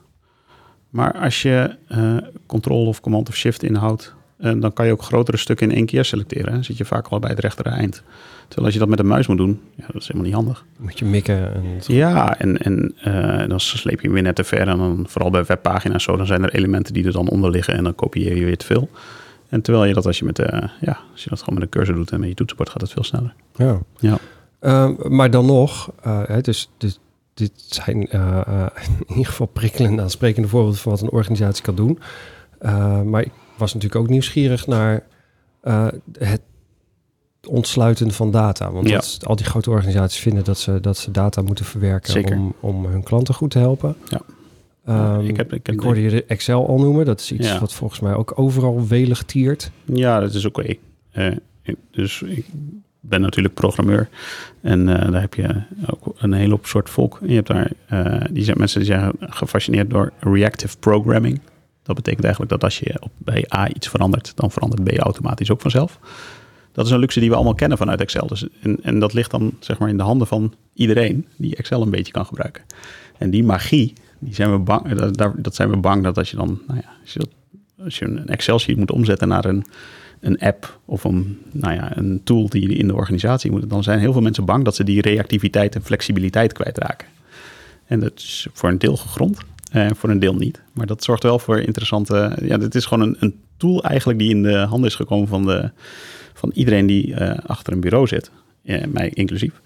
[0.93, 5.01] Maar als je eh control of command of shift inhoudt, eh, dan kan je ook
[5.03, 6.53] grotere stukken in één keer selecteren.
[6.53, 8.03] Dan zit je vaak al bij het rechtere eind.
[8.41, 10.65] Terwijl als je dat met een muis moet doen, ja, dat is helemaal niet handig.
[10.77, 11.53] moet je mikken.
[11.53, 14.67] En het- Ja, en, en eh, dan sleep je hem weer net te ver.
[14.67, 17.73] En dan vooral bij webpagina's zo, dan zijn er elementen die er dan onder liggen
[17.73, 18.89] en dan kopieer je weer te veel.
[19.49, 21.69] En terwijl je dat als je met de, ja, als je dat gewoon met een
[21.69, 23.33] cursor doet en met je toetsenbord gaat het veel sneller.
[23.55, 23.79] ja.
[23.99, 24.17] Ja.
[24.59, 26.69] Ehm, maar dan nog, eh, hè, dus
[27.33, 28.65] dit, zijn eh, eh,
[29.07, 31.99] in ieder geval prikkelende, aansprekende voorbeelden van wat een organisatie kan doen.
[32.59, 35.03] Eh, maar ik was natuurlijk ook nieuwsgierig naar
[36.19, 36.41] het
[37.47, 38.71] ontsluiten van data.
[38.71, 38.95] Want Ja.
[38.95, 42.35] dat al die grote organisaties vinden dat ze, dat ze data moeten verwerken Zeker.
[42.37, 43.95] om, om hun klanten goed te helpen.
[44.09, 44.21] Ja.
[44.85, 47.05] Ehm, ik heb, ik heb ik hoorde je Excel al noemen.
[47.05, 47.59] Dat is iets Ja.
[47.59, 49.71] wat volgens mij ook overal welig tiert.
[49.85, 50.61] Ja, dat is oké.
[50.61, 52.45] Ik- dus ik
[53.05, 54.09] ben natuurlijk programmeur.
[54.61, 57.19] En eh, daar heb je ook een hele hoop soort volk.
[57.21, 61.39] En je hebt daar, eh, die zijn mensen die zijn gefascineerd door reactive programming.
[61.83, 65.51] Dat betekent eigenlijk dat als je op, bij A iets verandert, dan verandert B automatisch
[65.51, 65.99] ook vanzelf.
[66.71, 68.27] Dat is een luxe die we allemaal kennen vanuit Excel.
[68.27, 71.81] Dus, en, en dat ligt dan zeg maar in de handen van iedereen die Excel
[71.81, 72.63] een beetje kan gebruiken.
[73.17, 76.29] En die magie, die zijn we bang, eh, dat, dat zijn we bang dat als
[76.29, 76.89] je dan, nou ja,
[77.83, 79.65] als je, een Excel-sheet moet omzetten naar een,
[80.23, 83.99] een app of een, nou ja, een tool die in de organisatie moet, dan zijn
[83.99, 87.07] heel veel mensen bang dat ze die reactiviteit en flexibiliteit kwijtraken.
[87.85, 89.37] En dat is voor een deel gegrond,
[89.71, 90.61] en voor een deel niet.
[90.73, 92.37] Maar dat zorgt wel voor interessante.
[92.41, 95.45] Ja, dit is gewoon een, een tool eigenlijk die in de handen is gekomen van,
[95.45, 95.71] de,
[96.33, 98.31] van iedereen die eh, achter een bureau zit,
[98.63, 99.61] eh, mij inclusief.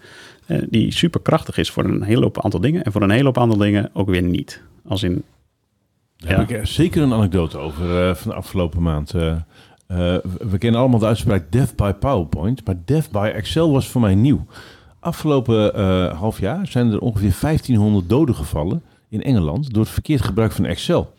[0.46, 2.82] eh, die super krachtig is voor een hele hoop aantal dingen.
[2.82, 4.62] En voor een hele hoop aantal dingen ook weer niet.
[4.86, 5.24] Als in,
[6.16, 9.14] Daar heb ik er zeker een anekdote over eh, van de afgelopen maand.
[9.14, 9.36] Eh, eh,
[9.88, 14.14] we kennen allemaal de uitspraak death by PowerPoint, maar death by Excel was voor mij
[14.14, 14.46] nieuw.
[15.00, 20.22] Afgelopen eh, half jaar zijn er ongeveer 1500 doden gevallen in Engeland door het verkeerd
[20.22, 21.12] gebruik van Excel.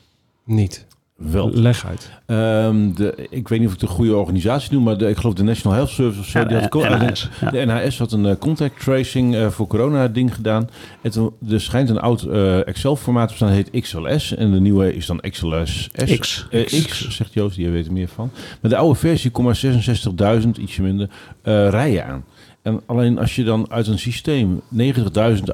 [0.44, 0.86] Niet.
[1.20, 1.52] Wel.
[1.54, 2.12] Leg uit.
[2.26, 5.34] Ehm, de, ik weet niet of ik de goede organisatie noem, maar de, ik geloof
[5.34, 6.46] de National Health Service of zo.
[6.46, 7.50] Die had, NHS, ja.
[7.50, 10.70] De NHS had een eh, contact tracing eh, voor corona ding gedaan.
[11.02, 14.36] En toen, er schijnt een oud eh, Excel-formaat te bestaan, dat heet XLS.
[14.36, 15.90] En de nieuwe is dan XLS.
[16.20, 16.48] X.
[16.50, 18.32] Eh, X, zegt Joost, die weet er meer van.
[18.62, 21.10] Maar de oude versie komt maar 66.000, ietsje minder,
[21.42, 22.24] eh, rijen aan.
[22.62, 24.80] En alleen als je dan uit een systeem 90.000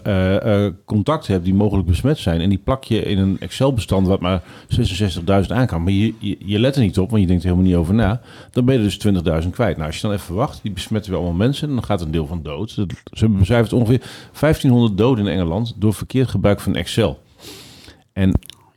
[0.03, 2.41] eh, eh, contacten hebt die mogelijk besmet zijn...
[2.41, 4.43] en die plak je in een Excel-bestand wat maar
[4.79, 7.79] 66.000 aan maar je, je, let er niet op, want je denkt er helemaal niet
[7.79, 8.21] over na...
[8.51, 9.07] dan ben je dus
[9.43, 9.75] 20.000 kwijt.
[9.75, 11.67] Nou, als je dan even wacht, die besmetten weer allemaal mensen...
[11.67, 12.85] en dan gaat een deel van dood.
[13.11, 13.99] Ze becijfert ongeveer
[14.39, 15.73] 1500 doden in Engeland...
[15.77, 17.19] door verkeerd gebruik van Excel.
[18.13, 18.31] En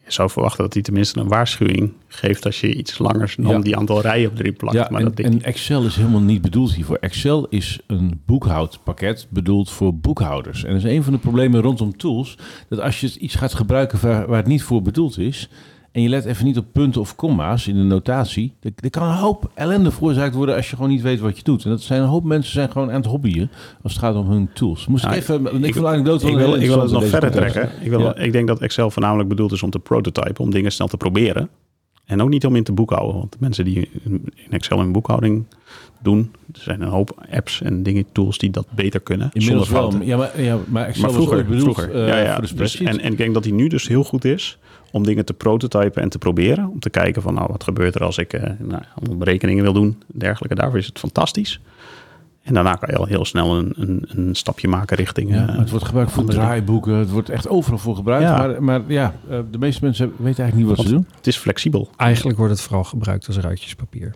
[0.08, 3.58] je zou verwachten dat hij tenminste een waarschuwing geeft als je iets langer dan Ja.
[3.58, 4.76] die aantal rijen op drie plakt.
[4.76, 5.42] Ja, maar en, dat.
[5.42, 6.96] Excel is helemaal niet bedoeld hiervoor.
[6.96, 10.64] Excel is een boekhoudpakket bedoeld voor boekhouders.
[10.64, 12.38] En dat is een van de problemen rondom tools.
[12.68, 15.48] Dat als je iets gaat gebruiken waar, waar het niet voor bedoeld is...
[15.92, 18.52] en je let even niet op punten of komma's in de notatie...
[18.62, 21.42] er, er kan een hoop ellende veroorzaakt worden als je gewoon niet weet wat je
[21.42, 21.64] doet.
[21.64, 23.50] En dat zijn een hoop mensen zijn gewoon aan het hobbyen
[23.82, 24.86] als het gaat om hun tools.
[24.86, 25.46] Moest ik Nou, even...
[25.46, 27.54] Ik, ik- wil de anekdote ik wel wil, heel ik wil het nog verder context.
[27.54, 27.82] trekken.
[27.84, 28.16] Ik, wil, Ja.
[28.16, 31.48] ik denk dat Excel voornamelijk bedoeld is om te prototypen, om dingen snel te proberen.
[32.04, 33.16] En ook niet om in te boekhouden.
[33.16, 35.44] Want de mensen die in Excel een boekhouding
[36.02, 39.30] doen, er zijn een hoop apps en dingen, tools die dat beter kunnen.
[39.32, 40.02] Inmiddels zonder wel.
[40.02, 41.94] Ja, maar, ja, maar Excel maar vroeger, was bedoeld vroeger.
[42.02, 42.32] eh, ja, ja.
[42.34, 44.58] voor de Dus, en, en ik denk dat hij nu dus heel goed is
[44.90, 46.68] om dingen te prototypen en te proberen.
[46.68, 48.82] Om te kijken van, nou, wat gebeurt er als ik uh, nou,
[49.16, 50.54] berekeningen wil doen, dergelijke.
[50.54, 51.60] Daarvoor is het fantastisch.
[52.42, 55.30] En daarna kan je al heel snel een, een, een stapje maken richting...
[55.30, 56.94] Ja, uh, het wordt gebruikt voor draaiboeken.
[56.94, 58.28] Het wordt echt overal voor gebruikt.
[58.28, 58.38] Ja.
[58.38, 61.06] Maar, maar ja, uh, de meeste mensen weten eigenlijk niet wat Want ze doen.
[61.16, 61.90] Het is flexibel.
[61.96, 64.14] Eigenlijk wordt het vooral gebruikt als ruitjespapier.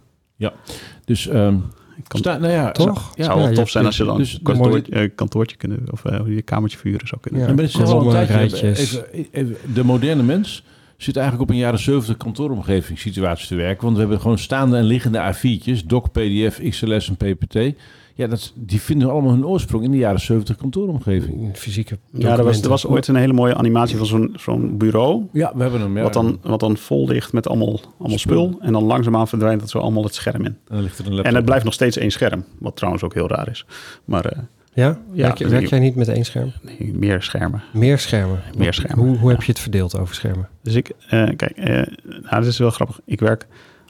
[1.04, 1.64] Dus um,
[2.06, 3.12] Kan, sta, nou ja, Toch?
[3.14, 5.56] Het zou wel Ja, tof je zijn als je dan dus- een kantoor, eh, kantoortje
[5.56, 7.40] kunnen, of uh, je kamertje vuren zou kunnen.
[7.40, 7.46] Ja.
[7.46, 10.64] En al een tijdje, even, even, de moderne mens
[10.96, 13.82] zit eigenlijk op een jaren 70 kantooromgeving situatie te werken.
[13.82, 17.54] Want we hebben gewoon staande en liggende A4'tjes, doc, pdf, XLS en ppt.
[18.14, 21.40] Ja, dat, die vinden allemaal hun oorsprong in de jaren 70 kantooromgeving.
[21.40, 24.78] In fysieke Ja, er was, er was ooit een hele mooie animatie van zo'n zo'n
[24.78, 25.28] bureau.
[25.32, 25.96] Ja, we hebben hem.
[25.96, 26.02] Ja.
[26.02, 28.58] Wat, dan, wat dan vol ligt met allemaal, allemaal spul.
[28.60, 30.46] En dan langzaamaan verdwijnt dat zo allemaal het scherm in.
[30.46, 31.30] En dan ligt er een laptop.
[31.30, 32.44] En het blijft nog steeds één scherm.
[32.58, 33.66] Wat trouwens ook heel raar is.
[34.04, 34.98] Maar uh, Ja?
[35.12, 36.52] Ja, werk, je, werk jij niet met één scherm?
[36.62, 37.62] nee, meer schermen.
[37.72, 38.42] Meer schermen?
[38.56, 39.34] Meer schermen, Hoe, hoe ja.
[39.34, 40.48] heb je het verdeeld over schermen?
[40.62, 41.64] Dus ik, uh, kijk, uh,
[42.22, 43.00] nou, dit is wel grappig.
[43.04, 43.46] Ik werk,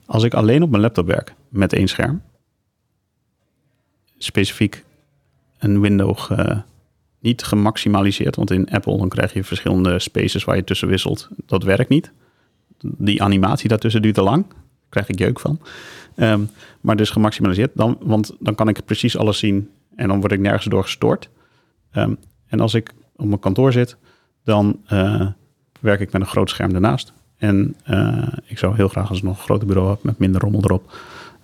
[0.06, 2.22] als ik alleen op mijn laptop werk met één scherm.
[4.22, 4.85] Specifiek
[5.58, 6.58] een window uh,
[7.18, 8.37] niet gemaximaliseerd.
[8.37, 11.28] Want in Apple dan krijg je verschillende spaces waar je tussen wisselt.
[11.46, 12.12] Dat werkt niet.
[12.80, 14.44] Die animatie daartussen duurt te lang.
[14.48, 15.61] Daar krijg ik jeuk van.
[16.16, 17.70] Um, maar dus gemaximaliseerd.
[17.74, 19.70] Dan, want dan kan ik precies alles zien.
[19.96, 21.28] En dan word ik nergens door gestoord.
[21.92, 23.96] Um, en als ik op mijn kantoor zit,
[24.44, 25.26] dan uh,
[25.80, 27.12] werk ik met een groot scherm ernaast.
[27.37, 30.40] En uh, ik zou heel graag als ik nog een groter bureau heb met minder
[30.40, 30.96] rommel erop,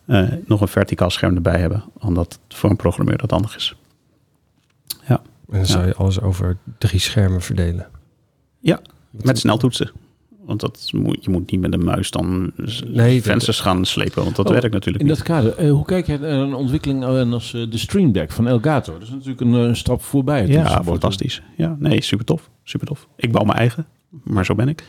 [0.09, 1.85] uh, nog een verticaal scherm erbij hebben.
[1.99, 3.77] Omdat voor een programmeur dat handig is.
[5.09, 5.21] Ja.
[5.51, 7.87] En dan zou je alles over drie schermen verdelen.
[8.61, 9.91] Ja, met sneltoetsen.
[10.45, 12.53] Want dat moet, je moet niet met een muis dan
[12.87, 15.17] nee, vensters gaan slepen, want dat oh, werkt natuurlijk in niet.
[15.17, 18.49] dat kader, uh, hoe kijk je naar een ontwikkeling als uh, de Stream Deck van
[18.49, 18.93] Elgato?
[18.93, 20.47] Dat is natuurlijk een, een stap voorbij.
[20.47, 21.43] Ja, fantastisch.
[21.57, 22.51] Ja, nee, super tof.
[22.65, 23.09] Super tof.
[23.17, 23.87] Ik bouw mijn eigen,
[24.25, 24.85] maar zo ben ik.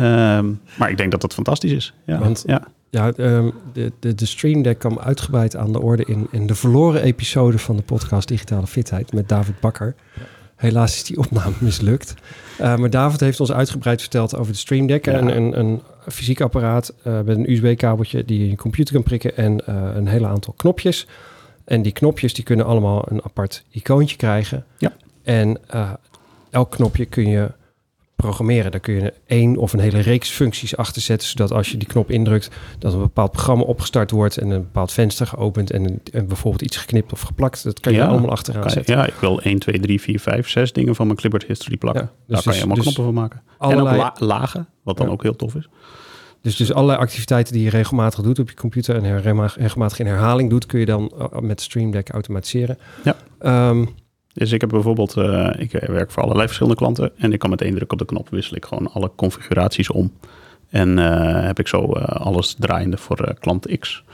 [0.00, 1.92] Um, maar ik denk dat dat fantastisch is.
[2.06, 2.68] Ja, want, ja.
[2.92, 6.54] Ja, um, de, de, de Stream Deck kwam uitgebreid aan de orde in, in de
[6.54, 9.94] verloren episode van de podcast Digitale Fitheid met David Bakker.
[10.14, 10.22] Ja.
[10.56, 12.14] Helaas is die opname mislukt.
[12.60, 15.04] Uh, maar David heeft ons uitgebreid verteld over de Stream Deck.
[15.04, 15.18] Ja.
[15.18, 19.02] Een, een, een fysiek apparaat uh, met een USB-kabeltje die je in je computer kan
[19.02, 21.06] prikken en uh, een hele aantal knopjes.
[21.64, 24.64] En die knopjes die kunnen allemaal een apart icoontje krijgen.
[24.78, 24.92] Ja.
[25.22, 25.60] En
[26.50, 27.50] elk knopje kun je
[28.22, 28.70] programmeren.
[28.70, 31.88] Daar kun je één of een hele reeks functies achter zetten, zodat als je die
[31.88, 36.00] knop indrukt, dat een bepaald programma opgestart wordt en een bepaald venster geopend en, een,
[36.12, 37.64] en bijvoorbeeld iets geknipt of geplakt.
[37.64, 38.96] Dat kan je ja, allemaal achteraan zetten.
[38.96, 42.02] Ja, ik wil 1, 2, 3, 4, 5, 6 dingen van mijn Clipboard History plakken.
[42.02, 43.42] Ja, dus Daar kan je helemaal dus, knoppen van maken.
[43.58, 45.12] Allerlei, en ook la lagen, wat dan ja.
[45.12, 45.68] ook heel tof is.
[46.40, 49.20] Dus, dus allerlei activiteiten die je regelmatig doet op je computer en
[49.56, 52.78] regelmatig in herhaling doet, kun je dan uh, met Stream Deck automatiseren.
[53.04, 53.16] Ja.
[53.68, 53.88] Um,
[54.32, 57.62] dus ik heb bijvoorbeeld, uh, ik werk voor allerlei verschillende klanten en ik kan met
[57.62, 60.12] één druk op de knop wissel ik gewoon alle configuraties om.
[60.68, 64.04] En uh, heb ik zo uh, alles draaiende voor klant X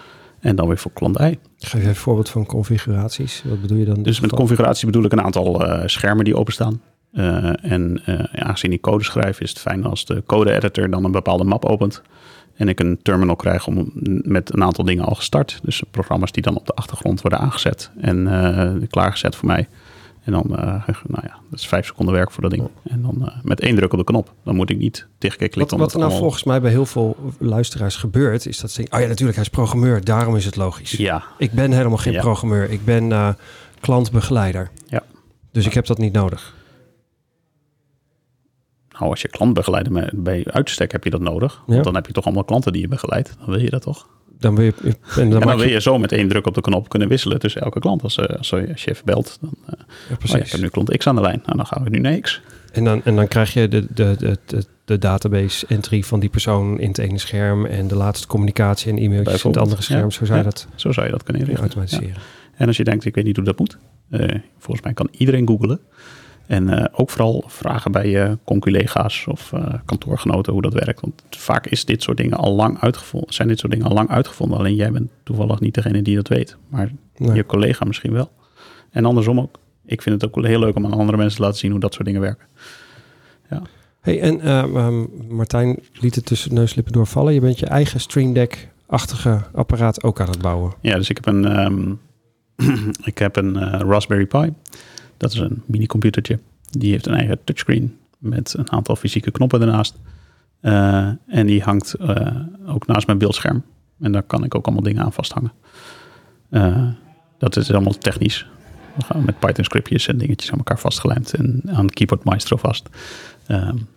[0.41, 1.39] en dan weer voor klant Y.
[1.59, 3.43] Geef even een voorbeeld van configuraties.
[3.45, 4.03] Wat bedoel je dan?
[4.03, 6.81] Dus met configuratie bedoel ik een aantal schermen die openstaan.
[7.61, 8.03] en
[8.33, 11.65] aangezien ik code schrijf is het fijn als de code editor dan een bepaalde map
[11.65, 12.03] opent.
[12.55, 13.91] En ik een terminal krijg om,
[14.23, 15.61] met een aantal dingen al gestart.
[15.63, 19.69] Dus programma's die dan op de achtergrond worden aangezet en klaargezet voor mij.
[20.29, 20.57] En dan, uh,
[21.07, 22.69] nou ja, dat is vijf seconden werk voor dat ding.
[22.83, 24.33] En dan uh, met één druk op de knop.
[24.45, 25.61] Dan moet ik niet tegen klikken.
[25.61, 26.21] Wat, wat er nou allemaal...
[26.21, 29.51] volgens mij bij heel veel luisteraars gebeurt, is dat ze oh ja, natuurlijk, hij is
[29.51, 30.91] programmeur, daarom is het logisch.
[30.91, 31.25] Ja.
[31.39, 32.21] Ik ben helemaal geen ja.
[32.21, 33.29] programmeur, ik ben uh,
[33.81, 34.71] klantbegeleider.
[34.87, 35.03] Ja.
[35.53, 36.55] Dus ik heb dat niet nodig.
[38.91, 41.63] Nou, als je klantbegeleider bent, bij uitstek heb je dat nodig.
[41.67, 43.37] Want dan heb je toch allemaal klanten die je begeleidt.
[43.39, 44.09] Dan wil je dat toch?
[44.39, 46.55] Dan wil je, en dan, en dan maak wil je zo met één druk op
[46.55, 48.03] de knop kunnen wisselen tussen elke klant.
[48.03, 49.73] Als, als je chef belt, dan uh,
[50.09, 51.43] ja, oh ja, ik heb nu klant X aan de lijn.
[51.45, 52.41] Nou, dan gaan we nu naar X.
[52.73, 56.29] En dan, en dan krijg je de, de, de, de, de database entry van die
[56.29, 60.05] persoon in het ene scherm en de laatste communicatie en e-mailtjes in het andere scherm.
[60.05, 61.67] Ja, zo, zou je dat zo zou je dat kunnen inrichten.
[61.67, 62.23] automatiseren.
[62.55, 63.79] En als je denkt, ik weet niet hoe dat moet.
[64.11, 65.81] Uh, volgens mij kan iedereen googlen.
[66.49, 71.01] En uh, ook vooral vragen bij je conculega's of uh, kantoorgenoten hoe dat werkt.
[71.01, 73.35] Want vaak is dit soort dingen al lang uitgevonden.
[73.35, 74.59] Zijn dit soort dingen al lang uitgevonden.
[74.59, 76.57] Alleen jij bent toevallig niet degene die dat weet.
[76.69, 77.35] Maar nee.
[77.35, 78.31] je collega misschien wel.
[78.91, 79.59] En andersom ook.
[79.85, 81.95] Ik vind het ook heel leuk om aan andere mensen te laten zien hoe dat
[81.95, 82.47] soort dingen werken.
[83.51, 83.63] Ja.
[84.01, 87.35] Hey, en uh, um, Martijn liet het tussen neuslippen doorvallen.
[87.35, 90.73] Je bent je eigen Stream Deck-achtige apparaat ook aan het bouwen.
[90.81, 92.01] Ja, dus ik heb een, um,
[93.11, 94.53] ik heb een uh, Raspberry Pi.
[95.19, 96.39] Dat is een mini-computertje.
[96.71, 99.99] Die heeft een eigen touchscreen met een aantal fysieke knoppen ernaast.
[100.63, 103.63] Uh, en die hangt uh, ook naast mijn beeldscherm.
[104.01, 105.53] En daar kan ik ook allemaal dingen aan vasthangen.
[106.51, 106.89] Uh,
[107.39, 108.47] dat is allemaal technisch.
[108.97, 112.89] We gaan met Python scriptjes en dingetjes aan elkaar vastgelijmd en aan Keyboard Maestro vast.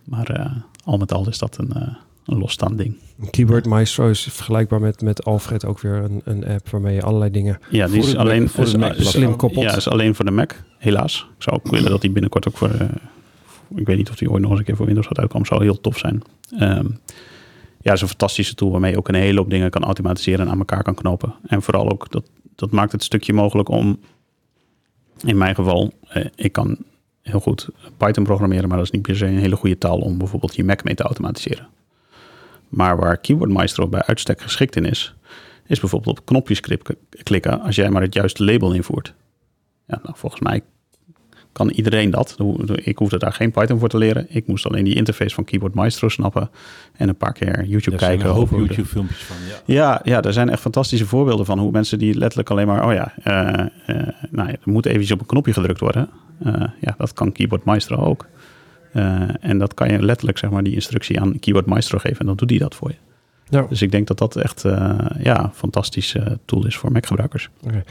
[0.04, 0.52] maar
[0.84, 1.96] al met al is dat een,
[2.26, 2.96] een losstaand ding.
[3.30, 7.30] Keyboard Maestro is vergelijkbaar met, met Alfred ook weer een, een app waarmee je allerlei
[7.30, 9.64] dingen ja, die is alleen voor de Mac slim koppelt.
[9.64, 11.26] Ja, is alleen voor de Mac, helaas.
[11.36, 12.88] Ik zou ook willen dat die binnenkort ook voor, uh,
[13.74, 15.62] ik weet niet of die ooit nog eens een keer voor Windows gaat uitkomen, zou
[15.62, 16.22] heel tof zijn.
[16.60, 16.98] Um,
[17.80, 20.52] ja, is een fantastische tool waarmee je ook een hele hoop dingen kan automatiseren en
[20.52, 21.34] aan elkaar kan knopen.
[21.46, 24.00] En vooral ook, dat, dat maakt het stukje mogelijk om,
[25.24, 26.76] in mijn geval, eh, ik kan
[27.22, 30.18] heel goed Python programmeren, maar dat is niet per se een hele goede taal om
[30.18, 31.68] bijvoorbeeld je Mac mee te automatiseren.
[32.72, 35.14] Maar waar Keyboard Maestro bij uitstek geschikt in is,
[35.66, 36.60] is bijvoorbeeld op knopjes
[37.22, 39.14] klikken als jij maar het juiste label invoert.
[39.86, 40.62] Ja, nou, volgens mij
[41.52, 42.36] kan iedereen dat.
[42.74, 44.26] Ik hoefde daar geen Python voor te leren.
[44.28, 46.50] Ik moest alleen die interface van Keyboard Maestro snappen
[46.92, 48.28] en een paar keer YouTube kijken.
[48.28, 49.36] Een hoop YouTube filmpjes van.
[49.48, 49.74] Ja.
[49.74, 50.00] ja.
[50.04, 53.14] Ja, er zijn echt fantastische voorbeelden van hoe mensen die letterlijk alleen maar, oh ja,
[53.24, 53.66] uh,
[53.96, 56.10] uh, nou ja, er moet eventjes op een knopje gedrukt worden.
[56.46, 58.26] Uh, ja, dat kan Keyboard Maestro ook.
[59.40, 62.36] En dat kan je letterlijk, zeg maar, die instructie aan Keyboard Maestro geven en dan
[62.36, 62.96] doet hij dat voor je.
[63.48, 63.66] Ja.
[63.68, 67.48] Dus ik denk dat dat echt uh, ja, een fantastische tool is voor Mac-gebruikers.
[67.62, 67.84] Okay.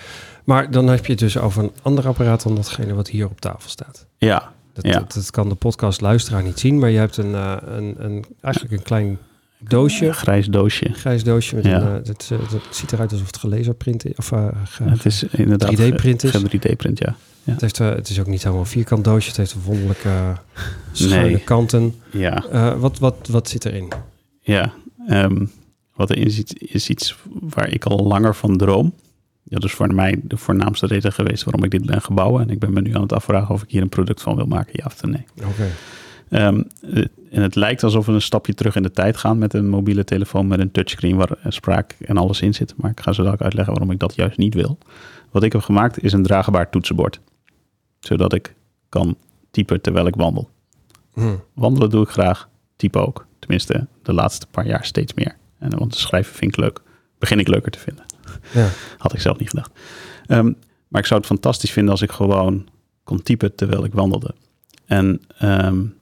[0.44, 3.42] Maar dan heb je het dus over een ander apparaat dan datgene wat hier op
[3.42, 4.08] tafel staat.
[4.18, 4.52] Ja.
[4.74, 5.00] Dat, ja.
[5.00, 9.18] dat, kan de podcastluisteraar niet zien, maar je hebt een, een, een, eigenlijk een klein
[9.68, 10.08] doosje.
[10.08, 10.94] Een grijs doosje.
[10.94, 11.56] Grijs doosje.
[11.56, 11.82] Met ja.
[11.82, 14.16] een, uh, het, het, ziet eruit alsof het gelaserprint is.
[14.16, 14.30] Of
[14.84, 16.38] het is inderdaad 3D-print is.
[16.38, 17.16] 3D-print, ja.
[17.44, 17.52] Ja.
[17.52, 19.28] Het, heeft, uh, het is ook niet helemaal een vierkant doosje.
[19.28, 20.38] Het heeft wonderlijke uh,
[20.92, 21.44] schuine nee.
[21.44, 21.96] kanten.
[22.12, 22.44] Ja.
[22.54, 23.92] Uh, wat, wat, wat zit erin?
[24.42, 24.74] Ja,
[25.10, 25.52] um,
[25.96, 28.94] wat er in zit, is iets waar ik al langer van droom.
[29.44, 32.42] Dat is voor mij de voornaamste reden geweest waarom ik dit ben gebouwen.
[32.42, 34.46] En ik ben me nu aan het afvragen of ik hier een product van wil
[34.46, 35.26] maken, ja of nee.
[35.38, 35.48] Oké.
[35.48, 35.70] Okay.
[36.34, 36.68] Um,
[37.32, 40.04] en het lijkt alsof we een stapje terug in de tijd gaan met een mobiele
[40.04, 42.74] telefoon met een touchscreen waar spraak en alles in zit.
[42.78, 44.78] Maar ik ga zo dadelijk uitleggen waarom ik dat juist niet wil.
[45.32, 47.20] Wat ik heb gemaakt is een draagbaar toetsenbord.
[48.00, 48.56] Zodat ik
[48.90, 49.18] kan
[49.52, 50.50] typen terwijl ik wandel.
[51.14, 51.44] Hmm.
[51.54, 53.26] Wandelen doe ik graag, typen ook.
[53.40, 55.36] Tenminste, de laatste paar jaar steeds meer.
[55.58, 56.82] En, want schrijven vind ik leuk.
[57.20, 58.06] Begin ik leuker te vinden.
[58.54, 58.70] Ja.
[58.98, 59.72] Had ik zelf niet gedacht.
[60.28, 60.56] Um,
[60.88, 62.68] maar ik zou het fantastisch vinden als ik gewoon
[63.04, 64.34] kon typen terwijl ik wandelde.
[64.86, 66.00] En um,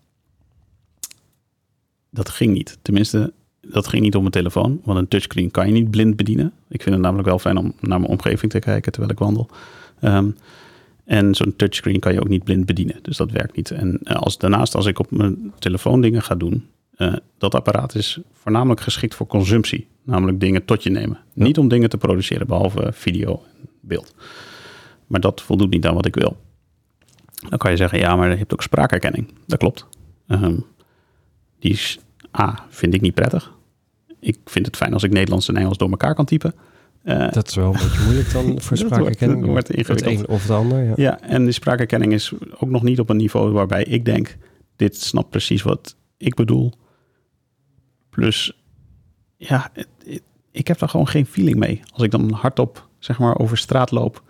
[2.10, 2.78] dat ging niet.
[2.82, 4.82] Tenminste, dat ging niet op mijn telefoon.
[4.84, 6.54] Want een touchscreen kan je niet blind bedienen.
[6.70, 9.50] Ik vind het namelijk wel fijn om naar mijn omgeving te kijken terwijl ik wandel.
[10.02, 10.36] Um,
[11.06, 13.00] en zo'n touchscreen kan je ook niet blind bedienen.
[13.02, 13.72] Dus dat werkt niet.
[13.72, 18.20] En als, daarnaast, als ik op mijn telefoon dingen ga doen, uh, dat apparaat is
[18.34, 19.88] voornamelijk geschikt voor consumptie.
[20.04, 21.18] Namelijk dingen tot je nemen.
[21.34, 21.44] Ja.
[21.44, 24.16] Niet om dingen te produceren, behalve video en beeld.
[25.08, 26.38] Maar dat voldoet niet aan wat ik wil.
[27.50, 29.28] Dan kan je zeggen, ja, maar je hebt ook spraakherkenning.
[29.46, 29.86] Dat klopt.
[30.28, 30.66] Um,
[31.60, 32.00] die is,
[32.40, 33.54] A, vind ik niet prettig.
[34.20, 36.54] Ik vind het fijn als ik Nederlands en Engels door elkaar kan typen.
[37.04, 39.46] Uh, dat is wel een beetje moeilijk dan voor spraakherkenning.
[39.46, 40.84] Wordt, het een of het ander.
[40.84, 40.94] Ja.
[40.96, 44.38] ja, en die spraakherkenning is ook nog niet op een niveau waarbij ik denk...
[44.76, 46.74] dit snapt precies wat ik bedoel.
[48.10, 48.54] Plus,
[49.38, 51.82] ja, het, het, ik heb daar gewoon geen feeling mee.
[51.94, 54.24] Als ik dan hardop zeg maar over straat loop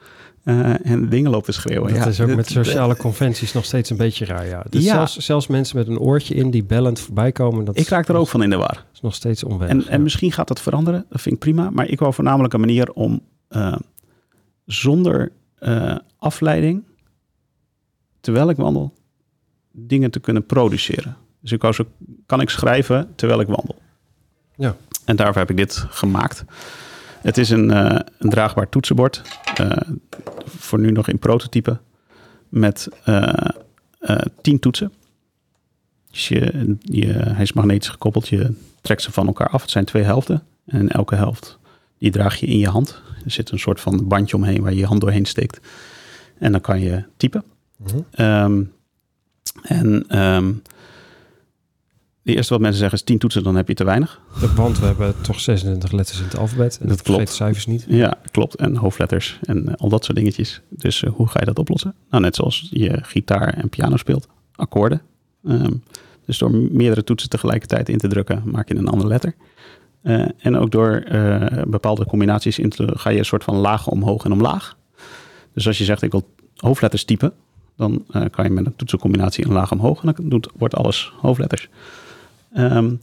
[0.43, 1.93] uh, en dingen loop te schreeuwen.
[1.93, 4.63] Dat ja, is ook dit- met sociale conventies nog steeds een beetje raar, ja.
[4.69, 4.93] Dus Ja.
[4.93, 8.15] Zelfs, zelfs mensen met een oortje in die bellend voorbij komen, dat Ik raak er
[8.15, 8.85] ook van in de war.
[8.93, 9.85] is nog steeds onwennig.
[9.85, 11.69] En, en misschien gaat dat veranderen, dat vind ik prima.
[11.69, 13.75] Maar ik wou voornamelijk een manier om eh,
[14.65, 16.83] zonder eh, afleiding,
[18.21, 18.93] terwijl ik wandel,
[19.71, 21.17] dingen te kunnen produceren.
[21.41, 21.85] Dus ik wou zo,
[22.25, 23.75] kan ik schrijven terwijl ik wandel.
[24.55, 24.75] Ja.
[25.05, 26.43] En daarvoor heb ik dit gemaakt.
[27.21, 29.21] Het is een, eh, een draagbaar toetsenbord.
[29.55, 29.71] eh,
[30.45, 31.79] voor nu nog in prototype.
[32.49, 33.51] Met eh,
[34.41, 34.93] tien toetsen.
[36.11, 38.27] Dus je, je, hij is magnetisch gekoppeld.
[38.27, 39.61] Je trekt ze van elkaar af.
[39.61, 40.43] Het zijn twee helften.
[40.65, 41.59] En elke helft
[41.97, 43.01] die draag je in je hand.
[43.25, 45.59] Er zit een soort van bandje omheen waar je je hand doorheen steekt.
[46.37, 47.43] En dan kan je typen.
[47.77, 47.99] Mhm.
[48.11, 48.63] Ehm,
[49.63, 50.51] en ehm
[52.21, 54.19] de eerste wat mensen zeggen is 10 toetsen, dan heb je te weinig.
[54.55, 56.77] Want we hebben toch 26 letters in het alfabet.
[56.81, 57.29] En Dat dat klopt.
[57.29, 57.85] cijfers niet.
[57.87, 58.55] Ja, klopt.
[58.55, 60.61] En hoofdletters en eh, al dat soort dingetjes.
[60.69, 61.93] Dus eh, hoe ga je dat oplossen?
[62.09, 64.27] Nou, net zoals je gitaar en piano speelt.
[64.55, 65.01] Akkoorden.
[65.45, 65.73] Ehm,
[66.25, 69.35] dus door meerdere toetsen tegelijkertijd in te drukken, maak je een andere letter.
[70.01, 71.03] Eh, en ook door
[71.67, 74.77] bepaalde combinaties in te ga je een soort van lagen omhoog en omlaag.
[75.53, 77.33] Dus als je zegt ik wil hoofdletters typen,
[77.75, 81.69] dan kan je met een toetsencombinatie een laag omhoog en dan doet, wordt alles hoofdletters.
[82.53, 82.95] Ehm,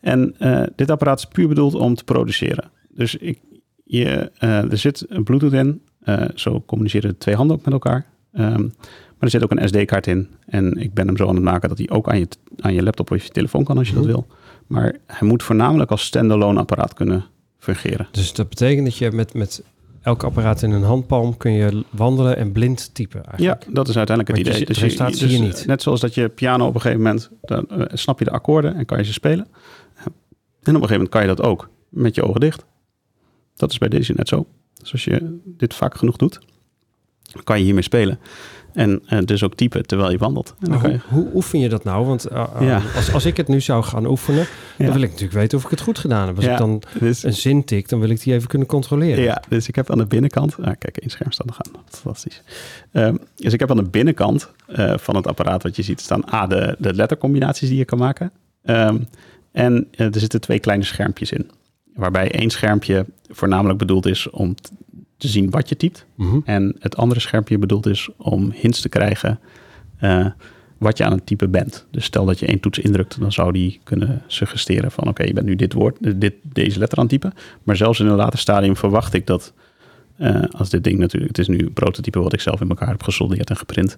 [0.00, 2.70] en eh, dit apparaat is puur bedoeld om te produceren.
[2.88, 3.38] Dus ik,
[3.84, 5.82] je, eh, er zit een Bluetooth in.
[6.00, 8.06] Eh, zo communiceren de twee handen ook met elkaar.
[8.32, 10.28] Ehm, maar er zit ook een SD-kaart in.
[10.46, 12.28] En ik ben hem zo aan het maken dat hij ook aan je,
[12.60, 14.12] aan je laptop of je telefoon kan als je dat Mhm.
[14.12, 14.26] wil.
[14.66, 17.24] Maar hij moet voornamelijk als standalone apparaat kunnen
[17.58, 18.08] fungeren.
[18.10, 19.62] Dus dat betekent dat je met, met
[20.06, 23.74] elk apparaat in een handpalm kun je wandelen en blind typen Ja, eigenlijk.
[23.74, 24.66] dat is uiteindelijk het je idee.
[24.66, 25.66] ziet- het resultaat zie je niet.
[25.66, 28.74] Net zoals dat je piano op een gegeven moment, dan eh, snap je de akkoorden
[28.74, 29.46] en kan je ze spelen.
[30.62, 32.64] En op een gegeven moment kan je dat ook met je ogen dicht.
[33.56, 34.46] Dat is bij deze net zo.
[34.74, 36.38] Dus als je dit vaak genoeg doet,
[37.32, 38.18] dan kan je hiermee spelen.
[38.76, 40.54] En eh, dus ook typen terwijl je wandelt.
[40.60, 42.06] En dan hoe, je, hoe oefen je dat nou?
[42.06, 42.82] Want eh, eh, Ja.
[42.96, 44.46] als, als ik het nu zou gaan oefenen,
[44.76, 44.84] Ja.
[44.84, 46.36] dan wil ik natuurlijk weten of ik het goed gedaan heb.
[46.36, 46.52] Als Ja.
[46.52, 49.22] ik dan dus, een zin tik, dan wil ik die even kunnen controleren.
[49.24, 50.56] Ja, dus ik heb aan de binnenkant...
[50.60, 51.82] Ah, kijk, één scherm staat nog aan.
[51.88, 52.42] Fantastisch.
[52.92, 54.50] Ehm, dus ik heb aan de binnenkant
[54.96, 56.22] van het apparaat wat je ziet staan...
[56.32, 58.30] A, de, de lettercombinaties die je kan maken.
[58.64, 58.96] Ehm,
[59.52, 61.50] en er zitten twee kleine schermpjes in.
[61.94, 64.54] Waarbij één schermpje voornamelijk bedoeld is om
[65.16, 66.06] te zien wat je typt.
[66.14, 66.38] Mhm.
[66.44, 69.38] En het andere schermpje bedoeld is om hints te krijgen...
[69.98, 70.26] eh,
[70.78, 71.86] wat je aan het typen bent.
[71.90, 75.32] Dus stel dat je één toets indrukt, dan zou die kunnen suggesteren van oké, je
[75.32, 77.32] bent nu dit woord, dit, deze letter aan het typen.
[77.62, 79.52] Maar zelfs in een later stadium verwacht ik dat
[80.16, 82.88] eh, als dit ding natuurlijk, het is nu een prototype wat ik zelf in elkaar
[82.88, 83.96] heb gesoldeerd en geprint.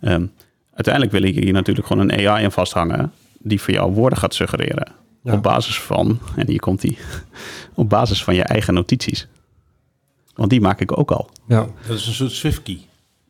[0.00, 0.26] Ehm,
[0.74, 4.34] uiteindelijk wil ik hier natuurlijk gewoon een AI aan vasthangen die voor jou woorden gaat
[4.34, 4.92] suggereren.
[5.22, 5.32] Ja.
[5.32, 6.98] Op basis van, en hier komt die,
[7.74, 9.28] op basis van je eigen notities.
[10.38, 11.30] Want die maak ik ook al.
[11.48, 11.68] Ja.
[11.86, 12.78] Dat is een soort SwiftKey.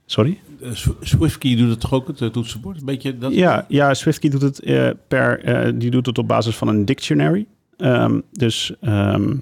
[0.07, 0.39] Sorry?
[0.73, 2.79] Sw- SwiftKey doet het toch ook, het eh, toetsenbord?
[2.79, 3.35] Een beetje dat?
[3.35, 6.85] Ja, ja SwiftKey doet het eh, per, eh, die doet het op basis van een
[6.85, 7.47] dictionary.
[7.77, 9.37] Ehm, dus, ehm,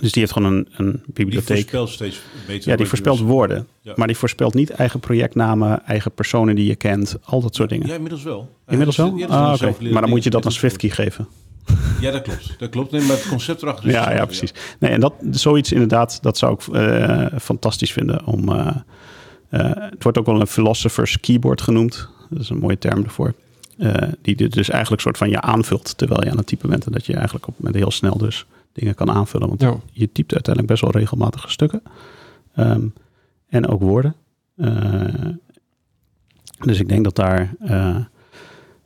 [0.00, 1.56] dus die heeft gewoon een, een Die bibliotheek.
[1.56, 2.70] voorspelt steeds beter.
[2.70, 3.66] ja, die voorspelt woorden.
[3.80, 3.92] Ja.
[3.96, 7.86] Maar die voorspelt niet eigen projectnamen, eigen personen die je kent, al dat soort dingen.
[7.86, 8.48] Ja, inmiddels wel.
[8.66, 9.16] Inmiddels wel?
[9.16, 11.28] ja, Ah, zelflerend Maar dan moet je dat een SwiftKey geven.
[12.00, 12.54] Ja, dat klopt.
[12.58, 12.90] Dat klopt.
[12.90, 14.54] Nee, maar het concept erachter is Ja, ja, precies.
[14.78, 18.26] Nee, en dat, zoiets inderdaad, dat zou ik eh, fantastisch vinden.
[18.26, 18.76] Om, eh,
[19.48, 22.08] eh, het wordt ook wel een philosopher's keyboard genoemd.
[22.30, 23.34] Dat is een mooie term ervoor.
[23.78, 26.86] Eh, die dit dus eigenlijk soort van je aanvult terwijl je aan het typen bent.
[26.86, 29.48] En dat je eigenlijk op met heel snel dus dingen kan aanvullen.
[29.48, 29.76] Want Ja.
[29.92, 31.82] je typt uiteindelijk best wel regelmatige stukken.
[32.54, 32.86] Ehm,
[33.48, 34.14] en ook woorden.
[34.56, 34.70] Eh,
[36.60, 37.96] dus ik denk dat daar eh,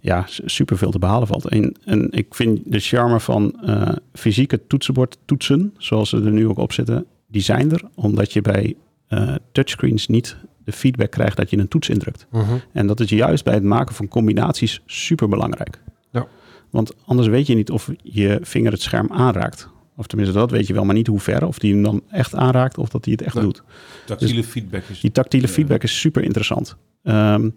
[0.06, 1.48] ja, superveel te behalen valt.
[1.48, 6.48] En, en ik vind de charme van eh, fysieke toetsenbord toetsen, zoals ze er nu
[6.48, 8.74] ook op zitten, die zijn er omdat je bij
[9.08, 12.26] eh, touchscreens niet de feedback krijgt dat je een toets indrukt.
[12.30, 12.54] Mhm.
[12.72, 15.82] En dat is juist bij het maken van combinaties super belangrijk.
[16.10, 16.26] Ja.
[16.70, 19.68] Want anders weet je niet of je vinger het scherm aanraakt.
[19.96, 21.46] Of tenminste, dat weet je wel, maar niet hoe ver.
[21.46, 23.62] Of die hem dan echt aanraakt of dat hij het echt doet.
[24.06, 25.00] Tactiele feedback is...
[25.00, 26.76] Die tactiele feedback is super interessant.
[27.02, 27.50] Ehm,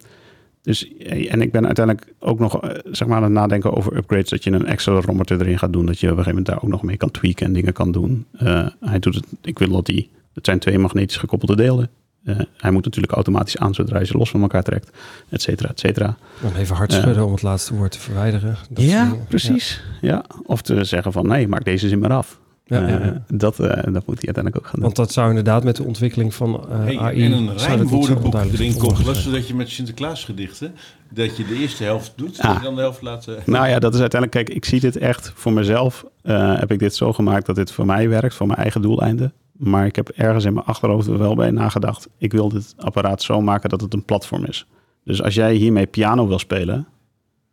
[0.61, 0.97] dus,
[1.27, 4.29] en ik ben uiteindelijk ook nog eh, zeg maar aan het nadenken over upgrades.
[4.29, 5.85] Dat je een accelerometer erin gaat doen.
[5.85, 7.91] Dat je op een gegeven moment daar ook nog mee kan tweaken en dingen kan
[7.91, 8.25] doen.
[8.37, 11.89] Eh, hij doet het, ik wil dat die, het zijn twee magnetisch gekoppelde delen.
[12.23, 14.89] Eh, hij moet natuurlijk automatisch aan zodra je ze los van elkaar trekt,
[15.29, 16.17] et cetera, et cetera.
[16.41, 16.99] Dan even hard Ja.
[16.99, 18.57] schudden om het laatste woord te verwijderen.
[18.69, 19.25] Dat ja, dingen.
[19.27, 19.83] precies.
[20.01, 20.25] Ja.
[20.45, 22.39] Of te zeggen van nee, maak deze zin maar af.
[22.69, 22.99] Ja, ja, ja.
[22.99, 24.81] Eh, dat, eh, dat moet hij uiteindelijk ook gaan doen.
[24.83, 27.23] Want dat zou inderdaad met de ontwikkeling van eh, Hey, AI...
[27.25, 29.15] en een rijmwoordenboek erin zijn.
[29.15, 30.75] zodat je met Sinterklaasgedichten,
[31.09, 32.55] dat je de eerste helft doet, Ah.
[32.55, 33.27] en dan de helft laat...
[33.27, 36.05] eh, Nou ja, dat is uiteindelijk, kijk, ik zie dit echt voor mezelf.
[36.21, 39.33] eh, heb ik dit zo gemaakt dat dit voor mij werkt, voor mijn eigen doeleinden.
[39.51, 42.07] Maar ik heb ergens in mijn achterhoofd er wel bij nagedacht.
[42.17, 44.65] Ik wil dit apparaat zo maken dat het een platform is.
[45.03, 46.87] Dus als jij hiermee piano wil spelen,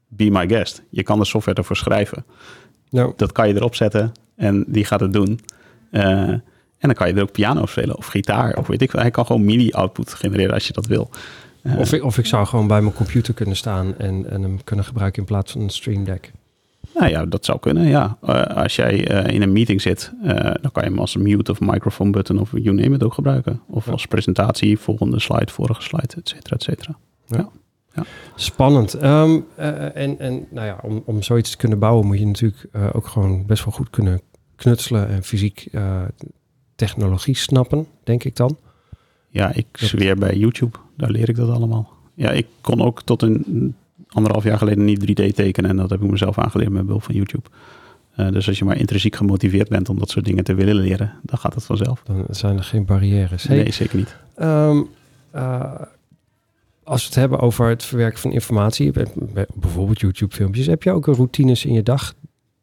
[0.08, 0.82] be my guest.
[0.90, 2.24] Je kan de software ervoor schrijven.
[2.90, 5.40] Nou, Dat kan je erop zetten en die gaat het doen.
[5.90, 6.18] Eh,
[6.78, 9.00] en dan kan je er ook piano spelen of gitaar of weet ik veel.
[9.00, 11.10] Hij kan gewoon MIDI-output genereren als je dat wil.
[11.62, 14.64] Eh, of, ik, of ik zou gewoon bij mijn computer kunnen staan en, en hem
[14.64, 16.32] kunnen gebruiken in plaats van een Stream Deck.
[16.94, 18.16] Nou ja, dat zou kunnen, ja.
[18.22, 18.96] Eh, als jij
[19.32, 20.12] in een meeting zit,
[20.60, 23.60] dan kan je hem als mute of microphone button of you name it ook gebruiken.
[23.66, 23.92] Of Ja.
[23.92, 26.98] als presentatie, volgende slide, vorige slide, et cetera, et cetera.
[28.34, 28.94] Spannend.
[28.94, 32.66] Ehm, eh, en, en nou ja, om, om zoiets te kunnen bouwen moet je natuurlijk
[32.72, 34.20] eh, ook gewoon best wel goed kunnen
[34.56, 36.02] knutselen en fysiek eh,
[36.74, 38.58] technologie snappen, denk ik dan.
[39.28, 41.92] Ja, ik zweer bij YouTube, daar leer ik dat allemaal.
[42.14, 43.74] Ja, ik kon ook tot een
[44.08, 47.14] anderhalf jaar geleden niet 3D tekenen en dat heb ik mezelf aangeleerd met behulp van
[47.14, 47.48] YouTube.
[48.16, 51.38] Dus als je maar intrinsiek gemotiveerd bent om dat soort dingen te willen leren, dan
[51.38, 52.02] gaat het vanzelf.
[52.04, 53.42] Dan zijn er geen barrières.
[53.42, 54.16] Hey, Nee, zeker niet.
[54.34, 54.82] Ehm,
[55.30, 55.72] eh,
[56.86, 60.90] als we het hebben over het verwerken van informatie, bij- bij- bijvoorbeeld YouTube-filmpjes, heb je
[60.92, 62.14] ook een routines in je dag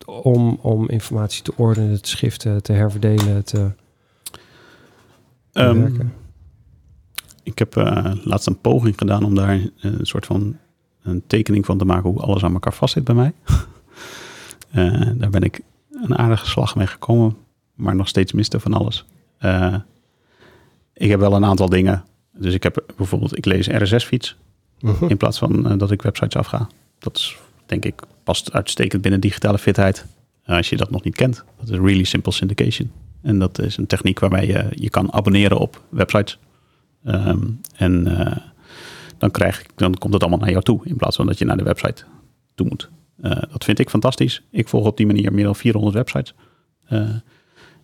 [0.05, 3.71] om, om informatie te ordenen, te schiften, te herverdelen, te
[5.51, 6.13] werken?
[7.43, 10.57] ik heb eh, laatst een poging gedaan om daar een soort van
[11.03, 13.33] een tekening van te maken hoe alles aan elkaar vastzit bij mij.
[14.71, 15.61] Eh, daar ben ik
[15.91, 17.35] een aardige slag mee gekomen,
[17.73, 19.05] maar nog steeds miste van alles.
[19.37, 19.75] Eh,
[20.93, 22.03] ik heb wel een aantal dingen.
[22.37, 24.35] Dus ik heb bijvoorbeeld, ik lees RSS-feeds
[24.79, 25.05] Mhm.
[25.07, 26.67] in plaats van eh, dat ik websites afga.
[26.99, 30.05] Dat is, denk ik, past uitstekend binnen digitale fitheid.
[30.43, 32.91] Eh, als je dat nog niet kent, dat is Really Simple Syndication.
[33.21, 36.39] En dat is een techniek waarbij je je kan abonneren op websites.
[37.03, 37.39] Ehm,
[37.75, 38.37] en eh,
[39.17, 41.45] dan, krijg, ik- dan komt het allemaal naar jou toe, in plaats van dat je
[41.45, 42.03] naar de website
[42.55, 42.89] toe moet.
[43.51, 44.41] Dat vind ik fantastisch.
[44.49, 46.33] Ik volg op die manier meer dan 400 websites.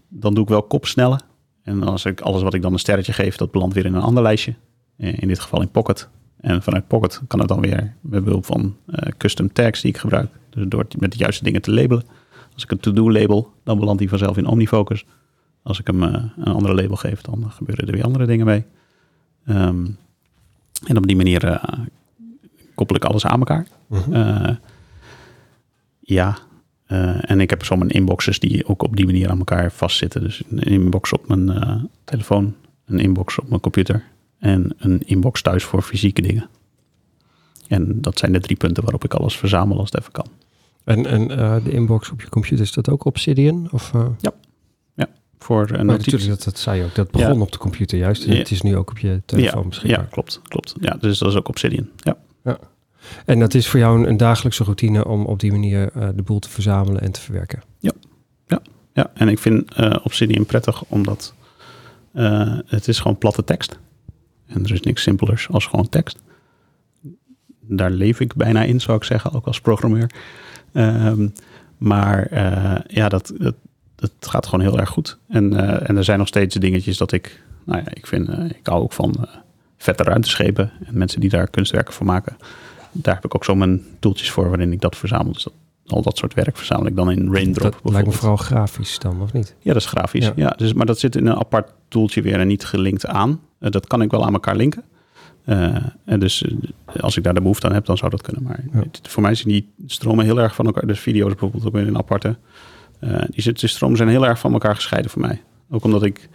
[0.10, 1.22] Dan doe ik wel kopsnellen.
[1.70, 4.02] En als ik alles wat ik dan een sterretje geef, dat belandt weer in een
[4.02, 4.54] ander lijstje.
[4.98, 6.10] Eh, In dit geval in Pocket.
[6.42, 9.98] En vanuit Pocket kan het dan weer met behulp van eh, custom tags die ik
[9.98, 10.30] gebruik.
[10.50, 12.04] Dus door met de juiste dingen te labelen.
[12.54, 15.06] Als ik een to-do label, dan belandt die vanzelf in OmniFocus.
[15.64, 18.64] Als ik hem eh, een andere label geef, dan gebeuren er weer andere dingen mee.
[19.46, 19.86] Ehm,
[20.86, 21.62] en op die manier
[22.80, 23.68] koppel ik alles aan elkaar.
[23.88, 24.14] Mhm.
[24.14, 24.56] Eh,
[26.00, 26.38] ja,
[26.90, 30.22] eh, en ik heb zo mijn inboxes die ook op die manier aan elkaar vastzitten.
[30.22, 34.04] Dus een inbox op mijn eh, telefoon, een inbox op mijn computer
[34.40, 36.50] en een inbox thuis voor fysieke dingen.
[37.68, 40.28] En dat zijn de drie punten waarop ik alles verzamel als het even kan.
[40.84, 43.68] En, en eh, de inbox op je computer, is dat ook Obsidian?
[43.72, 44.08] Of, eh,
[45.42, 46.96] Voor een natuurlijk, dat, dat zei je ook.
[46.96, 47.42] Dat begon Ja.
[47.42, 48.26] op de computer juist.
[48.26, 48.38] En Ja.
[48.40, 50.00] het is nu ook op je telefoon ja, beschikbaar.
[50.00, 50.76] ja, klopt, klopt.
[50.80, 51.90] Ja, dus dat is ook Obsidian.
[51.98, 52.18] Ja.
[53.26, 56.40] En dat is voor jou een, dagelijkse routine om op die manier eh, de boel
[56.40, 57.62] te verzamelen en te verwerken.
[58.94, 61.34] Ja, en ik vind eh, Obsidian prettig omdat
[62.14, 63.80] eh, het is gewoon platte tekst.
[64.48, 66.22] En er is niks simpelers als gewoon tekst.
[67.62, 70.12] Daar leef ik bijna in, zou ik zeggen, ook als programmeur.
[70.74, 71.28] Ehm,
[71.78, 72.28] maar
[72.88, 73.56] ja, dat, dat,
[73.96, 75.18] dat gaat gewoon heel erg goed.
[75.28, 75.56] En,
[75.88, 77.44] en er zijn nog steeds dingetjes dat ik...
[77.66, 78.30] Nou ja, ik vind...
[78.30, 79.28] ik hou ook van
[79.78, 80.72] vette ruimteschepen.
[80.86, 82.38] En mensen die daar kunstwerken voor maken.
[82.92, 85.34] Daar heb ik ook zo mijn toeltjes voor waarin ik dat verzamel.
[85.34, 85.54] Dus dat,
[85.88, 89.22] al dat soort werk verzamel ik dan in Raindrop dat lijkt me vooral grafisch dan,
[89.22, 89.56] of niet?
[89.60, 90.26] Ja, dat is grafisch.
[90.26, 90.34] Ja.
[90.36, 90.50] Ja.
[90.58, 93.40] dus, maar dat zit in een apart toeltje weer en niet gelinkt aan.
[93.60, 94.84] Eh, dat kan ik wel aan elkaar linken.
[95.46, 95.76] Eh,
[96.06, 96.54] en dus eh,
[97.04, 98.44] als ik daar de behoefte aan heb, dan zou dat kunnen.
[98.44, 98.80] Maar Ja.
[98.80, 100.88] het- voor mij zijn die stromen heel erg van elkaar.
[100.88, 102.38] Dus video's bijvoorbeeld ook in aparte.
[103.00, 105.42] Eh, die, zit- de stromen zijn heel erg van elkaar gescheiden voor mij.
[105.70, 106.30] Ook omdat ik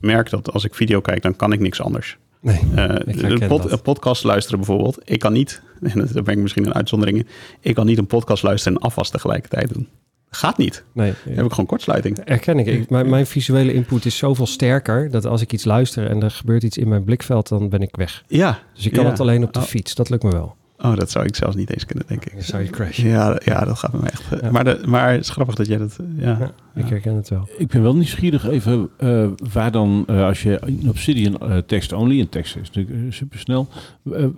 [0.00, 2.16] merk dat als ik video kijk, dan kan ik niks anders.
[2.40, 2.60] Nee.
[2.74, 3.72] Eh, een, pod- dat.
[3.72, 4.98] een podcast luisteren bijvoorbeeld.
[5.04, 7.26] Ik kan niet, en daar ben ik misschien een uitzondering in.
[7.60, 9.88] Ik kan niet een podcast luisteren en afwas tegelijkertijd doen.
[10.30, 10.84] Gaat niet.
[10.92, 12.18] Nee, Dan heb ik gewoon kortsluiting.
[12.24, 12.66] herken ik.
[12.66, 16.30] ik mijn, mijn visuele input is zoveel sterker dat als ik iets luister en er
[16.30, 18.24] gebeurt iets in mijn blikveld, dan ben ik weg.
[18.26, 18.58] Ja.
[18.74, 19.10] Dus ik kan Ja.
[19.10, 19.64] het alleen op de Oh.
[19.64, 19.94] fiets.
[19.94, 20.56] Dat lukt me wel.
[20.78, 22.32] Oh, dat zou ik zelfs niet eens kunnen, denk ik.
[22.32, 23.08] Dan zou je crashen.
[23.08, 24.32] Ja, ja dat gaat mij echt.
[24.32, 24.50] eh, Ja.
[24.50, 25.96] Maar, de, maar het is grappig dat jij dat...
[26.00, 26.38] eh, Ja.
[26.40, 27.48] Ja, ik herken het wel.
[27.58, 31.92] Ik ben wel nieuwsgierig even eh, waar dan, eh, als je in Obsidian eh, text
[31.92, 33.68] only, en tekst is natuurlijk super snel,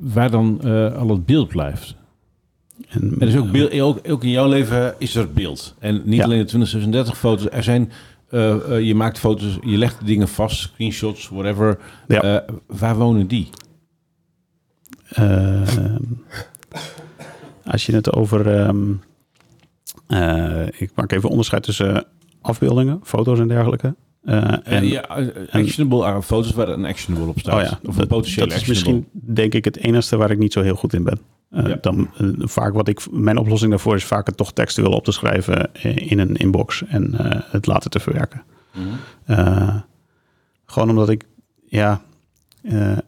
[0.00, 1.94] waar dan eh, al het beeld blijft.
[2.88, 5.74] En, Er is ook, beeld, ook, ook in jouw leven is er beeld.
[5.78, 6.24] En niet Ja.
[6.24, 7.46] alleen de 2036 foto's.
[7.50, 7.90] Er zijn,
[8.82, 11.78] je maakt foto's, je legt dingen vast, screenshots, whatever.
[12.08, 12.44] Ja.
[12.66, 13.48] Waar wonen die?
[15.08, 15.96] Ehm,
[17.64, 18.56] als je het over...
[18.58, 18.92] ehm,
[20.06, 22.04] eh, ik maak even onderscheid tussen
[22.40, 23.94] afbeeldingen, foto's en dergelijke.
[24.24, 25.26] Eh, en, En, ja, eh,
[25.62, 27.54] actionable, ah, foto's waar een actionable op staat.
[27.54, 28.94] oh ja, of een dat, potentiële dat is actionable.
[29.04, 31.18] misschien denk ik het enige waar ik niet zo heel goed in ben.
[31.50, 31.78] Eh, Ja.
[31.80, 35.12] dan, eh, vaak wat ik, mijn oplossing daarvoor is vaak het toch textueel op te
[35.12, 38.42] schrijven eh, in een inbox en eh, het later te verwerken.
[38.74, 38.86] Mhm.
[39.24, 39.74] Eh,
[40.66, 41.24] gewoon omdat ik,
[41.66, 42.02] ja,
[42.62, 42.98] eh,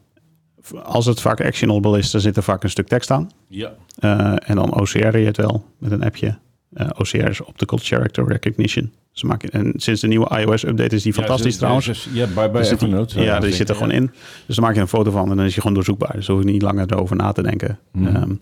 [0.84, 3.30] als het vaak actionable is, dan zit er vaak een stuk tekst aan.
[3.48, 3.72] Ja.
[3.98, 6.38] Eh, en dan OCR je het wel met een appje.
[6.72, 8.92] Eh, OCR is Optical Character Recognition.
[9.22, 12.08] Maak je, en sinds de nieuwe iOS-update is die fantastisch Ja, trouwens.
[12.12, 13.20] Ja, bij, bij Dus zit die- Evernote.
[13.20, 14.10] ja, die zit er gewoon in.
[14.46, 16.12] Dus dan maak je een foto van en dan is je gewoon doorzoekbaar.
[16.14, 17.78] Dus hoef je niet langer erover na te denken.
[17.92, 18.16] Mhm.
[18.16, 18.34] Ehm,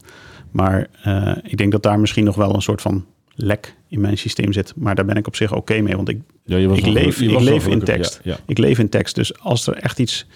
[0.51, 4.19] maar eh, ik denk dat daar misschien nog wel een soort van lek in mijn
[4.19, 4.73] systeem zit.
[4.77, 5.97] Maar daar ben ik op zich oké mee.
[5.97, 8.21] Want ik, Ja, ik leef- ik leef in tekst.
[8.47, 9.15] Ik leef in tekst.
[9.15, 10.27] Dus als er echt iets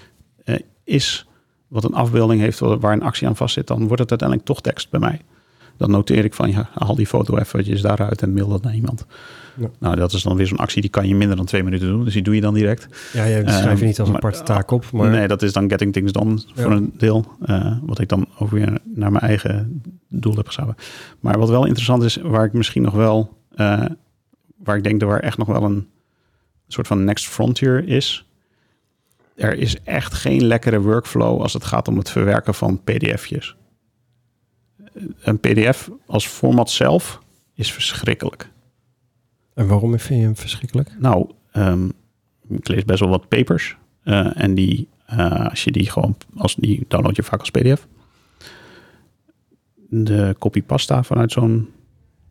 [0.45, 1.27] eh, is
[1.73, 4.61] wat een afbeelding heeft wa- waar een actie aan vastzit, dan wordt het uiteindelijk toch
[4.61, 5.21] tekst bij mij.
[5.77, 9.07] Dan noteer ik van ja, haal die foto eventjes daaruit en mail dat naar iemand.
[9.57, 9.71] Ja.
[9.79, 12.05] Nou, dat is dan weer zo'n actie die kan je minder dan twee minuten doen.
[12.05, 13.11] Dus die doe je dan direct.
[13.13, 14.91] Ja, je schrijf je Ehm, niet als een aparte taak op.
[14.93, 16.63] Maar Nee, dat is dan getting things done Ja.
[16.63, 17.25] voor een deel.
[17.43, 20.75] eh, wat ik dan ook weer naar mijn eigen doel heb geschoven.
[21.21, 23.37] Maar wat wel interessant is, waar ik misschien nog wel...
[23.55, 23.85] eh,
[24.65, 25.87] waar ik denk dat er echt nog wel een
[26.69, 28.27] soort van next frontier is.
[29.37, 33.57] Er is echt geen lekkere workflow als het gaat om het verwerken van pdf'jes.
[35.21, 37.21] Een pdf als format zelf
[37.55, 38.51] is verschrikkelijk.
[39.55, 40.91] En waarom vind je hem verschrikkelijk?
[40.99, 41.89] Nou, ehm,
[42.49, 43.77] ik lees best wel wat papers.
[44.03, 47.87] eh, en die, eh, als je die gewoon, als die download je vaak als PDF.
[49.89, 51.69] De copy pasta vanuit zo'n,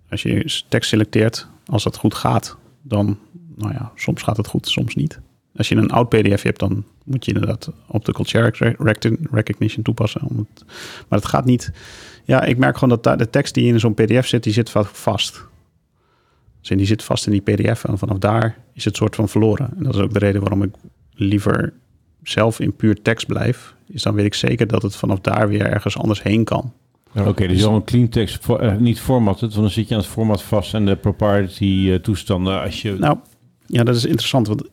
[0.09, 3.19] als je tekst selecteert, als dat goed gaat, dan,
[3.55, 5.19] nou ja, soms gaat het goed, soms niet.
[5.55, 10.21] Als je een oud PDF hebt, dan moet je inderdaad optical character rec- recognition toepassen.
[10.21, 10.63] Om het,
[11.07, 11.71] maar het gaat niet.
[12.23, 14.69] Ja, ik merk gewoon dat daar de tekst die in zo'n PDF zit, die zit
[14.69, 15.49] vaak vast.
[16.61, 19.69] Dus die zit vast in die pdf en vanaf daar is het soort van verloren.
[19.77, 20.73] En dat is ook de reden waarom ik
[21.13, 21.73] liever
[22.23, 23.75] zelf in puur tekst blijf.
[23.87, 26.73] Is dan weet ik zeker dat het vanaf daar weer ergens anders heen kan.
[27.15, 29.99] Oké, dus al een clean text, for, eh, niet formatted, want dan zit je aan
[29.99, 32.61] het format vast en de propriety eh, toestanden.
[32.61, 32.95] Als je...
[32.99, 33.17] Nou,
[33.65, 34.63] ja, dat is interessant, want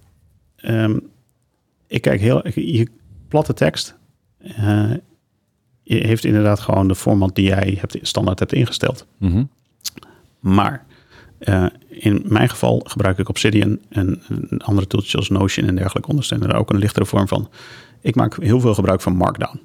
[0.57, 0.99] ehm,
[1.89, 2.89] ik kijk heel, je
[3.29, 3.97] platte tekst
[4.39, 4.91] eh,
[5.83, 9.07] je heeft inderdaad gewoon de format die jij hebt, standaard hebt ingesteld.
[9.19, 9.45] Mhm.
[10.41, 10.87] Maar
[11.39, 16.09] eh, in mijn geval gebruik ik Obsidian en, en andere tools zoals Notion en dergelijke
[16.09, 17.49] ondersteunen er ook een lichtere vorm van.
[18.01, 19.61] Ik maak heel veel gebruik van Markdown.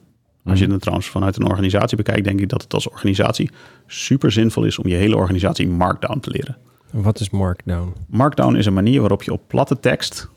[0.46, 3.52] Als je het trouwens vanuit een organisatie bekijkt, denk ik dat het als organisatie
[3.88, 6.58] super zinvol is om je hele organisatie Markdown te leren.
[6.92, 7.94] Wat is Markdown?
[8.08, 10.30] Markdown is een manier waarop je op platte tekst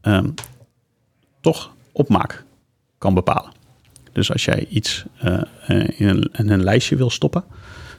[0.00, 0.28] ehm,
[1.52, 2.44] toch opmaak
[2.98, 3.52] kan bepalen.
[4.12, 7.44] Dus als jij iets eh, eh, in, een, in een lijstje wil stoppen,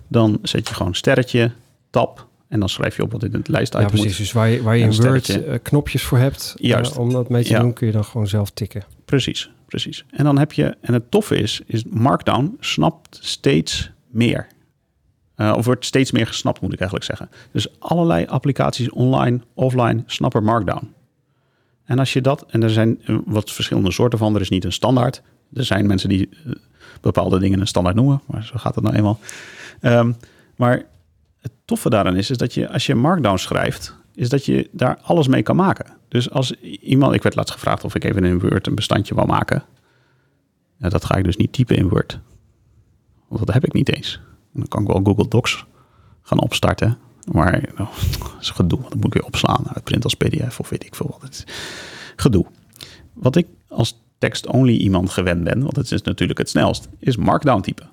[0.08, 1.52] dan zet je gewoon sterretje,
[1.90, 4.08] tab en dan schrijf je op wat in het lijst Ja, uit precies.
[4.08, 4.18] moet.
[4.18, 6.98] Dus waar je, waar je in Word eh, knopjes voor hebt, Juist.
[6.98, 7.60] om dat mee te Ja.
[7.60, 8.84] doen, kun je dan gewoon zelf tikken.
[9.06, 10.06] Precies, precies.
[10.12, 14.48] En dan heb je, en het toffe is, is Markdown snapt steeds meer.
[15.38, 17.30] Of wordt steeds meer gesnapt, moet ik eigenlijk zeggen.
[17.52, 20.94] Dus allerlei applicaties online, offline, snappen Markdown.
[21.90, 24.64] En als je dat, en er zijn eh, wat verschillende soorten van, er is niet
[24.64, 25.22] een standaard.
[25.54, 26.52] Er zijn mensen die eh,
[27.02, 29.20] bepaalde dingen een standaard noemen, maar zo gaat het nou eenmaal.
[29.80, 30.12] Ehm,
[30.56, 30.86] maar
[31.40, 35.00] het toffe daaraan is, is dat je als je Markdown schrijft, is dat je daar
[35.02, 35.86] alles mee kan maken.
[36.08, 39.28] Dus als iemand, ik werd laatst gevraagd of ik even in Word een bestandje wou
[39.28, 39.64] maken.
[40.78, 42.20] Dat ga ik dus niet typen in Word.
[43.28, 44.20] Want dat heb ik niet eens.
[44.54, 45.66] En dan kan ik wel Google Docs
[46.22, 46.98] gaan opstarten.
[47.32, 48.80] Maar nou, dat is gedoe.
[48.82, 51.22] Dan moet ik weer opslaan, uitprint als pdf of weet ik veel wat.
[51.22, 51.44] Het is
[52.16, 52.46] gedoe.
[53.14, 57.62] Wat ik als text-only iemand gewend ben, want het is natuurlijk het snelst, is Markdown
[57.62, 57.90] typen.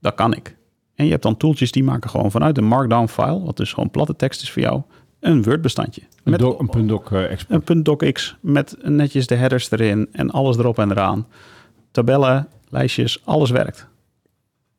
[0.00, 0.56] Dat kan ik.
[0.94, 3.90] En je hebt dan tooltjes die maken gewoon vanuit een Markdown file, wat dus gewoon
[3.90, 4.82] platte tekst is voor jou,
[5.20, 6.02] een Word bestandje.
[6.24, 7.70] Een, doc, een punt doc eh, export.
[7.70, 11.26] Een .docx met netjes de headers erin en alles erop en eraan.
[11.90, 13.86] Tabellen, lijstjes, alles werkt.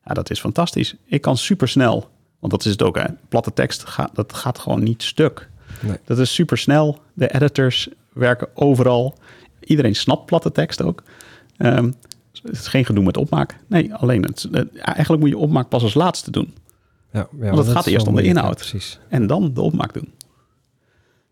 [0.03, 0.95] Ja, dat is fantastisch.
[1.05, 2.09] Ik kan super snel,
[2.41, 3.05] want dat is het ook, hè.
[3.29, 5.49] platte tekst, gaat, dat gaat gewoon niet stuk.
[5.81, 5.97] Nee.
[6.05, 6.99] Dat is super snel.
[7.13, 9.17] De editors werken overal.
[9.59, 11.03] Iedereen snapt platte tekst ook.
[11.57, 11.91] Ehm,
[12.43, 13.57] het is geen gedoe met opmaak.
[13.67, 16.53] Nee, alleen het, het- eigenlijk moet je opmaak pas als laatste doen.
[17.13, 18.59] Ja, ja, het dat gaat eerst om de inhoud.
[18.59, 18.99] ja, precies.
[19.09, 20.09] En dan de opmaak doen.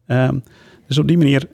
[0.05, 0.39] Ehm,
[0.87, 1.47] dus op die manier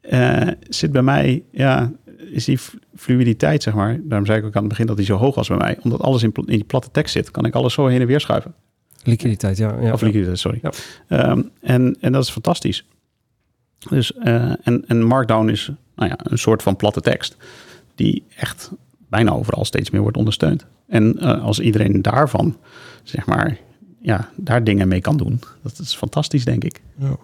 [0.00, 1.92] eh, zit bij mij, ja,
[2.32, 2.58] is die
[2.96, 4.00] fluiditeit, zeg maar.
[4.02, 5.78] Daarom zei ik ook aan het begin dat die zo hoog was bij mij.
[5.82, 8.20] Omdat alles in, in die platte tekst zit, kan ik alles zo heen en weer
[8.20, 8.54] schuiven.
[9.02, 9.80] Liquiditeit, ja.
[9.80, 10.58] ja Of liquiditeit, sorry.
[10.62, 10.70] Ja.
[11.08, 12.84] Ehm, en, en dat is fantastisch.
[13.88, 17.36] Dus, eh, en, en Markdown is nou ja, een soort van platte tekst.
[17.94, 18.70] Die echt
[19.08, 20.66] bijna overal steeds meer wordt ondersteund.
[20.86, 22.56] En eh, als iedereen daarvan,
[23.02, 23.58] zeg maar,
[24.02, 25.40] ja, daar dingen mee kan doen.
[25.62, 26.80] Dat is fantastisch, denk ik.
[26.96, 27.16] Ja.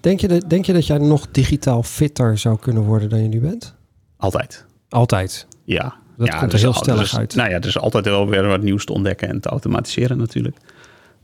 [0.00, 3.28] Denk, je dat, denk je dat jij nog digitaal fitter zou kunnen worden dan je
[3.28, 3.74] nu bent?
[4.16, 4.64] Altijd.
[4.88, 5.46] Altijd.
[5.64, 5.94] Ja.
[6.16, 7.34] Dat ja, komt er is heel al- stellig is- uit.
[7.34, 10.56] Nou ja, er is altijd wel weer wat nieuws te ontdekken en te automatiseren natuurlijk.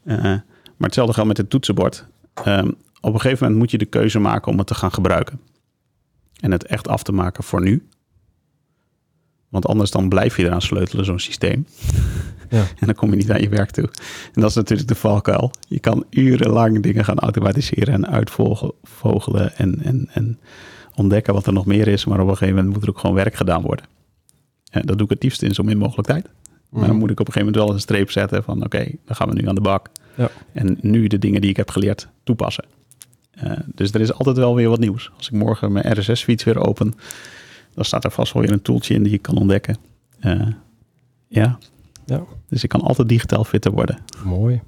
[0.09, 2.07] Eh, maar hetzelfde geldt met het toetsenbord.
[2.35, 5.41] Ehm, op een gegeven moment moet je de keuze maken om het te gaan gebruiken.
[6.41, 7.89] En het echt af te maken voor nu.
[9.49, 11.67] Want anders dan blijf je eraan sleutelen, zo'n systeem.
[12.51, 12.61] Ja.
[12.61, 13.89] En dan kom je niet aan je werk toe.
[14.35, 15.51] En dat is natuurlijk de valkuil.
[15.67, 20.39] Je kan urenlang dingen gaan automatiseren en uitvogelen en, en, en
[20.95, 22.05] ontdekken wat er nog meer is.
[22.05, 23.85] Maar op een gegeven moment moet er ook gewoon werk gedaan worden.
[24.71, 26.29] En dat doe ik het liefst in zo min mogelijk tijd.
[26.69, 26.99] Maar dan Mhm.
[26.99, 29.35] moet ik op een gegeven moment wel een streep zetten van oké, dan gaan we
[29.35, 29.89] nu aan de bak.
[30.15, 30.31] Ja.
[30.53, 32.65] En nu de dingen die ik heb geleerd toepassen.
[33.31, 35.11] Eh, dus er is altijd wel weer wat nieuws.
[35.17, 36.95] Als ik morgen mijn RSS-feeds weer open,
[37.75, 39.77] dan staat er vast wel weer een tooltje in die ik kan ontdekken.
[40.21, 40.47] Eh,
[41.29, 41.59] ja.
[42.07, 42.25] Ja.
[42.49, 43.99] dus ik kan altijd digitaal fitter worden.
[44.25, 44.61] Mooi.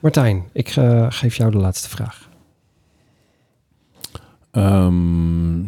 [0.00, 2.28] Martijn, ik eh, geef jou de laatste vraag.
[4.50, 5.60] Ehm,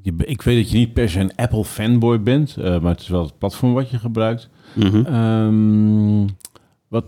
[0.00, 3.00] je, ik weet dat je niet per se een Apple fanboy bent, eh, maar het
[3.00, 4.48] is wel het platform wat je gebruikt.
[4.76, 6.26] Ehm,
[6.88, 7.04] wat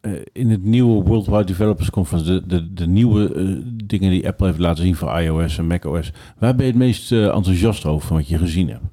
[0.00, 4.46] eh, in het nieuwe Worldwide Developers Conference, de, de, de nieuwe eh, dingen die Apple
[4.46, 8.16] heeft laten zien voor iOS en macOS, waar ben je het meest enthousiast over van
[8.16, 8.84] wat je gezien hebt?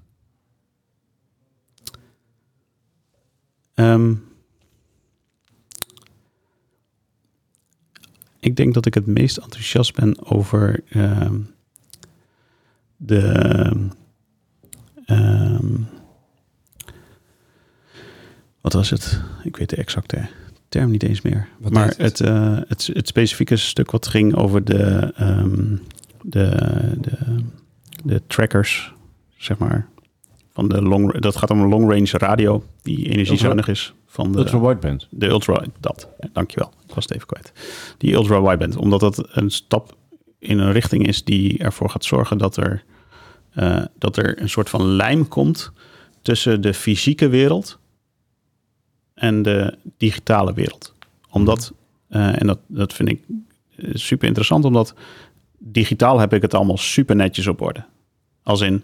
[3.74, 4.14] Ehm,
[8.40, 11.40] ik denk dat ik het meest enthousiast ben over ehm,
[13.06, 13.90] de.
[15.06, 15.68] ehm,
[18.62, 19.22] wat was het?
[19.44, 20.28] Ik weet de exacte
[20.70, 21.48] term niet eens meer.
[21.60, 25.76] Wat maar het, eh, het, het specifieke stuk wat ging over de, ehm,
[26.22, 26.50] de,
[27.02, 27.18] de,
[28.04, 28.94] de trackers,
[29.38, 29.88] zeg maar.
[30.54, 34.38] Van de long, dat gaat om een long range radio die energiezuinig is van de,
[34.38, 35.08] Ultra wideband.
[35.10, 37.52] de ultra, dat, dankjewel, ik was het even kwijt.
[37.98, 39.96] Die ultra wideband, omdat dat een stap
[40.40, 42.84] in een richting is die ervoor gaat zorgen dat er,
[43.54, 45.72] eh, dat er een soort van lijm komt
[46.22, 47.80] tussen de fysieke wereld
[49.14, 50.94] en de digitale wereld.
[51.30, 51.74] Omdat,
[52.10, 53.22] eh, en dat, dat vind ik
[53.76, 54.94] eh, super interessant, omdat
[55.58, 57.86] digitaal heb ik het allemaal super netjes op orde.
[58.44, 58.84] Als in,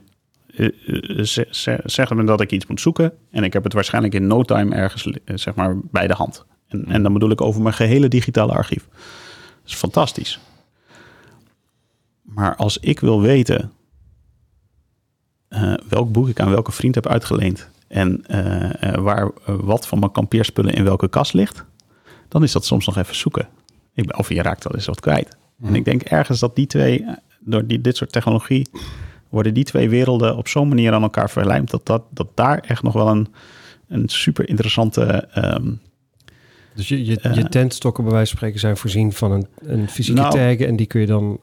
[1.21, 4.27] ze- ze- zeggen me dat ik iets moet zoeken en ik heb het waarschijnlijk in
[4.27, 6.45] no time ergens zeg maar bij de hand.
[6.67, 8.87] En, en dan bedoel ik over mijn gehele digitale archief.
[8.89, 8.97] Dat
[9.65, 10.39] is fantastisch.
[12.21, 13.71] Maar als ik wil weten
[15.49, 19.99] eh, welk boek ik aan welke vriend heb uitgeleend en eh, eh, waar wat van
[19.99, 21.65] mijn kampeerspullen in welke kast ligt,
[22.27, 23.47] dan is dat soms nog even zoeken.
[23.93, 25.37] Ik ben, of je raakt wel eens wat kwijt.
[25.61, 27.05] En ik denk ergens dat die twee,
[27.39, 28.67] door die, dit soort technologie,
[29.29, 32.83] worden die twee werelden op zo'n manier aan elkaar verlijmd, dat, dat, dat daar echt
[32.83, 33.27] nog wel een,
[33.87, 35.03] een super interessante.
[35.31, 35.71] ehm,
[36.75, 40.33] Dus je, je, tentstokken bij wijze van spreken zijn voorzien van een, een fysieke Nou,
[40.33, 41.39] tag en die kun je dan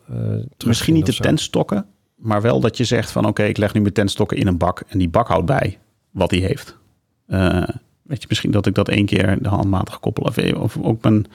[0.66, 1.86] misschien niet de tentstokken,
[2.17, 4.83] maar wel dat je zegt van oké, ik leg nu mijn tentstokken in een bak
[4.89, 5.79] en die bak houdt bij
[6.11, 6.77] wat hij heeft.
[7.27, 7.62] Eh,
[8.03, 11.27] weet je, misschien dat ik dat één keer de handmatig koppel of, of ook mijn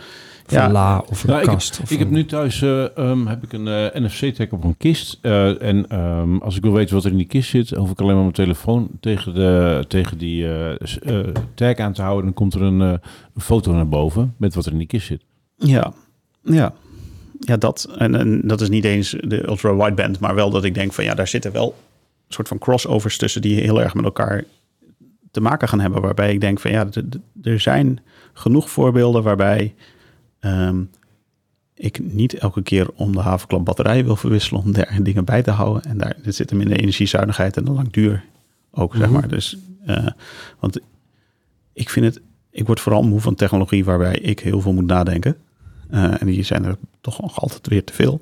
[0.46, 0.72] Of een Ja.
[0.72, 1.80] la of een Nou, ik heb- kast.
[1.84, 5.18] of Ik heb nu thuis eh, ehm, heb ik een eh, NFC-tag op een kist.
[5.22, 8.00] Eh, en ehm, als ik wil weten wat er in die kist zit, hoef ik
[8.00, 10.72] alleen maar mijn telefoon tegen, de, tegen die eh,
[11.02, 12.26] eh, tag aan te houden.
[12.26, 12.88] Dan komt er een, eh,
[13.36, 15.24] een foto naar boven met wat er in die kist zit.
[15.56, 15.94] Ja,
[16.44, 16.74] ja.
[17.46, 17.88] Ja, dat.
[17.98, 21.04] En, en dat is niet eens de ultra wideband, maar wel dat ik denk van
[21.04, 21.76] ja, daar zitten wel
[22.28, 24.44] een soort van crossovers tussen die heel erg met elkaar
[25.32, 26.02] te maken gaan hebben.
[26.02, 26.88] Waarbij ik denk van ja,
[27.44, 28.00] er zijn
[28.34, 29.74] genoeg voorbeelden waarbij
[30.40, 30.82] ehm,
[31.76, 35.52] ik niet elke keer om de havenklap batterijen wil verwisselen om daar dingen bij te
[35.52, 35.84] houden.
[35.84, 38.24] En daar dit zit hem in de energiezuinigheid en de langduur
[38.72, 39.14] ook, zeg Mhm.
[39.14, 39.28] maar.
[39.28, 40.08] Dus, eh,
[40.60, 40.80] want
[41.74, 45.36] ik vind het, ik word vooral moe van technologie waarbij ik heel veel moet nadenken.
[45.92, 48.20] Eh, en die zijn er toch nog altijd weer te veel.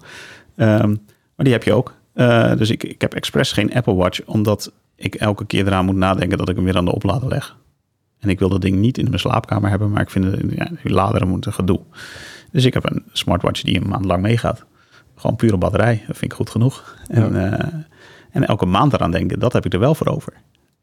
[0.55, 0.89] Ehm,
[1.35, 1.93] maar die heb je ook.
[2.13, 5.95] Eh, dus ik, ik heb expres geen Apple Watch, omdat ik elke keer eraan moet
[5.95, 7.57] nadenken dat ik hem weer aan de oplader leg.
[8.19, 10.69] En ik wil dat ding niet in mijn slaapkamer hebben, maar ik vind het, ja,
[10.83, 11.79] die laderen moeten gedoe.
[12.51, 14.65] Dus ik heb een smartwatch die een maand lang meegaat.
[15.15, 16.97] Gewoon pure batterij, dat vind ik goed genoeg.
[17.07, 17.73] En, eh,
[18.31, 20.33] en elke maand eraan denken, dat heb ik er wel voor over.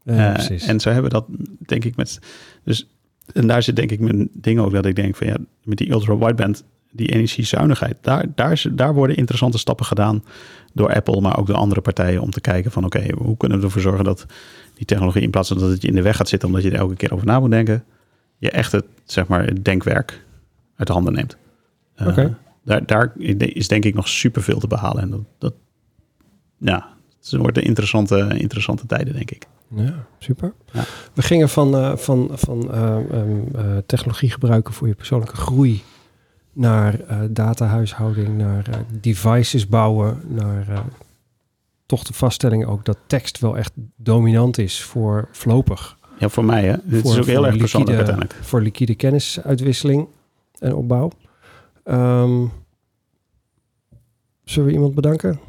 [0.02, 1.26] Ja, en zo hebben we dat,
[1.58, 2.18] denk ik, met.
[2.64, 2.88] Dus,
[3.32, 5.90] en daar zit denk ik mijn ding ook dat ik denk van ja, met die
[5.90, 6.64] ultra wideband,
[6.96, 10.24] die energiezuinigheid, daar, daar, daar worden interessante stappen gedaan
[10.72, 13.64] door Apple, maar ook door andere partijen om te kijken van oké, hoe kunnen we
[13.64, 14.26] ervoor zorgen dat
[14.74, 16.70] die technologie in plaats van dat het je in de weg gaat zitten omdat je
[16.70, 17.84] er elke keer over na moet denken,
[18.38, 20.24] je echt het, zeg maar, het denkwerk
[20.76, 21.36] uit de handen neemt.
[21.94, 22.26] Eh,
[22.64, 25.54] daar, daar is denk ik nog superveel te behalen en dat, dat
[26.58, 26.88] ja,
[27.20, 29.46] het worden interessante, interessante tijden, denk ik.
[29.68, 30.52] Ja, super.
[30.72, 30.84] Ja.
[31.12, 35.82] We gingen van, eh, van, van eh, ehm, eh, technologie gebruiken voor je persoonlijke groei
[36.56, 40.78] naar eh, datahuishouding, naar eh, devices bouwen, naar eh,
[41.86, 45.96] toch de vaststelling ook dat tekst wel echt dominant is voor voorlopig.
[46.18, 46.74] Ja, voor mij, hè.
[46.84, 48.34] Dit Voor- is ook heel erg persoonlijk liquide- uiteindelijk.
[48.48, 50.06] Voor liquide kennisuitwisseling
[50.58, 51.10] en opbouw.
[51.84, 52.44] Ehm,
[54.44, 55.40] zullen we iemand bedanken?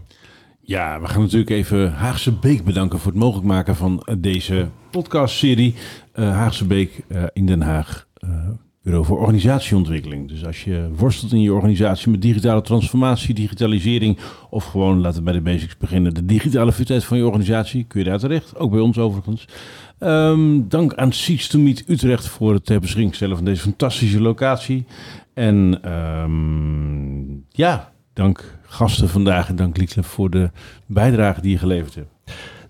[0.61, 5.75] Ja, we gaan natuurlijk even Haagse Beek bedanken voor het mogelijk maken van deze podcastserie.
[6.11, 8.29] Eh Haagse Beek eh, in Den Haag, eh,
[8.89, 10.27] Voor Organisatieontwikkeling.
[10.27, 14.17] Dus als je worstelt in je organisatie met digitale transformatie, digitalisering
[14.49, 17.99] of gewoon, laten we bij de basics beginnen, de digitale fitheid van je organisatie, kun
[17.99, 18.57] je daar terecht.
[18.57, 19.47] Ook bij ons overigens.
[19.99, 24.21] Ehm, dank aan Seats to Meet Utrecht voor het ter beschikking stellen van deze fantastische
[24.21, 24.85] locatie.
[25.33, 30.51] En ehm, ja, dank gasten vandaag en dank Liekle voor de
[30.85, 32.09] bijdrage die je geleverd hebt.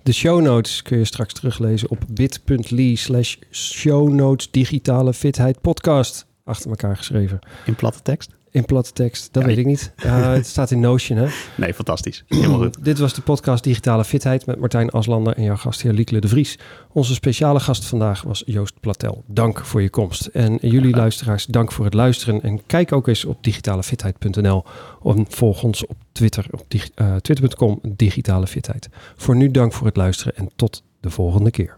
[0.08, 6.26] De show notes kun je straks teruglezen op bit.ly slash show notes digitale fitheid podcast.
[6.44, 7.40] Achter elkaar geschreven.
[7.66, 8.37] In platte tekst?
[8.52, 9.92] In platte tekst, dat Ja, weet ik niet.
[10.38, 11.28] Het staat in Notion, hè?
[11.58, 12.24] Nee, fantastisch.
[12.28, 12.84] Helemaal goed.
[12.84, 16.60] Dit was de podcast Digitale Fitheid met Martijn Aslander en jouw gastheer Liekele de Vries.
[16.92, 19.24] Onze speciale gast vandaag was Joost Platel.
[19.28, 20.26] Dank voor je komst.
[20.26, 22.42] En jullie luisteraars, dank voor het luisteren.
[22.42, 24.64] En kijk ook eens op digitalefitheid.nl
[25.04, 28.90] en volg ons op Twitter op dig- eh, twitter.com digitale fitheid.
[29.16, 31.78] Voor nu dank voor het luisteren en tot de volgende keer.